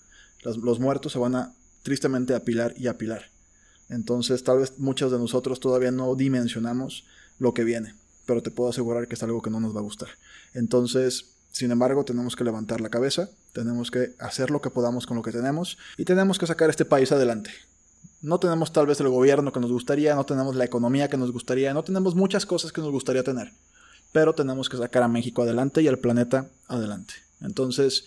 los 0.43 0.80
muertos 0.80 1.12
se 1.12 1.19
van 1.19 1.36
a 1.36 1.54
tristemente 1.82 2.36
apilar 2.36 2.74
y 2.78 2.88
apilar. 2.88 3.32
Entonces 3.89 4.43
tal 4.43 4.60
vez 4.60 4.78
muchos 4.78 5.12
de 5.12 5.17
nosotros 5.17 5.60
todavía 5.60 5.91
no 5.91 6.15
dimensionamos 6.15 7.06
lo 7.39 7.54
que 7.54 7.63
viene 7.63 7.95
pero 8.26 8.42
te 8.42 8.52
puedo 8.52 8.70
asegurar 8.70 9.08
que 9.08 9.16
es 9.16 9.24
algo 9.24 9.42
que 9.42 9.50
no 9.50 9.60
nos 9.60 9.76
va 9.76 9.80
a 9.80 9.84
gustar. 9.84 10.10
Entonces, 10.54 11.36
sin 11.52 11.72
embargo, 11.72 12.04
tenemos 12.04 12.36
que 12.36 12.44
levantar 12.44 12.82
la 12.82 12.90
cabeza, 12.90 13.30
tenemos 13.54 13.90
que 13.90 14.14
hacer 14.20 14.52
lo 14.52 14.62
que 14.62 14.70
podamos 14.70 15.08
con 15.08 15.16
lo 15.16 15.24
que 15.24 15.32
tenemos 15.32 15.78
y 15.98 16.04
tenemos 16.04 16.38
que 16.38 16.48
sacar 16.48 16.70
este 16.70 16.84
país 16.84 17.12
adelante. 17.12 17.52
No 18.22 18.40
tenemos 18.40 18.74
tal 18.74 18.88
vez 18.88 19.00
el 19.00 19.08
gobierno 19.08 19.54
que 19.54 19.60
nos 19.60 19.72
gustaría, 19.72 20.16
no 20.16 20.26
tenemos 20.26 20.56
la 20.56 20.66
economía 20.66 21.08
que 21.08 21.16
nos 21.16 21.32
gustaría, 21.32 21.74
no 21.74 21.84
tenemos 21.84 22.16
muchas 22.16 22.46
cosas 22.46 22.74
que 22.74 22.82
nos 22.82 22.92
gustaría 22.92 23.24
tener, 23.24 23.54
pero 24.12 24.34
tenemos 24.34 24.68
que 24.68 24.78
sacar 24.78 25.04
a 25.04 25.08
México 25.08 25.44
adelante 25.44 25.82
y 25.82 25.88
al 25.88 26.00
planeta 26.00 26.50
adelante. 26.68 27.14
Entonces, 27.40 28.06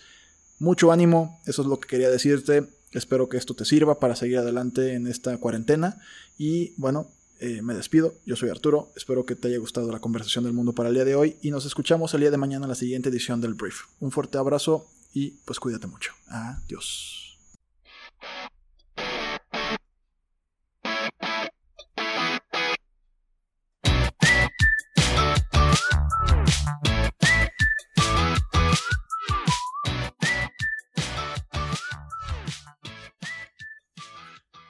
mucho 0.58 0.92
ánimo, 0.92 1.40
eso 1.46 1.62
es 1.62 1.68
lo 1.68 1.78
que 1.78 1.88
quería 1.88 2.10
decirte. 2.10 2.68
Espero 2.92 3.28
que 3.28 3.36
esto 3.36 3.54
te 3.54 3.64
sirva 3.64 3.98
para 3.98 4.16
seguir 4.16 4.38
adelante 4.38 4.94
en 4.94 5.06
esta 5.06 5.36
cuarentena 5.38 6.00
y 6.36 6.74
bueno, 6.76 7.08
eh, 7.40 7.62
me 7.62 7.74
despido, 7.74 8.14
yo 8.26 8.36
soy 8.36 8.50
Arturo, 8.50 8.90
espero 8.96 9.24
que 9.24 9.36
te 9.36 9.48
haya 9.48 9.58
gustado 9.58 9.92
la 9.92 10.00
conversación 10.00 10.44
del 10.44 10.52
mundo 10.52 10.72
para 10.72 10.88
el 10.88 10.94
día 10.94 11.04
de 11.04 11.14
hoy 11.14 11.36
y 11.42 11.50
nos 11.50 11.66
escuchamos 11.66 12.12
el 12.14 12.20
día 12.20 12.30
de 12.30 12.36
mañana 12.36 12.64
en 12.64 12.70
la 12.70 12.74
siguiente 12.74 13.08
edición 13.08 13.40
del 13.40 13.54
Brief. 13.54 13.82
Un 14.00 14.10
fuerte 14.10 14.38
abrazo 14.38 14.86
y 15.14 15.30
pues 15.44 15.60
cuídate 15.60 15.86
mucho. 15.86 16.12
Adiós. 16.26 17.27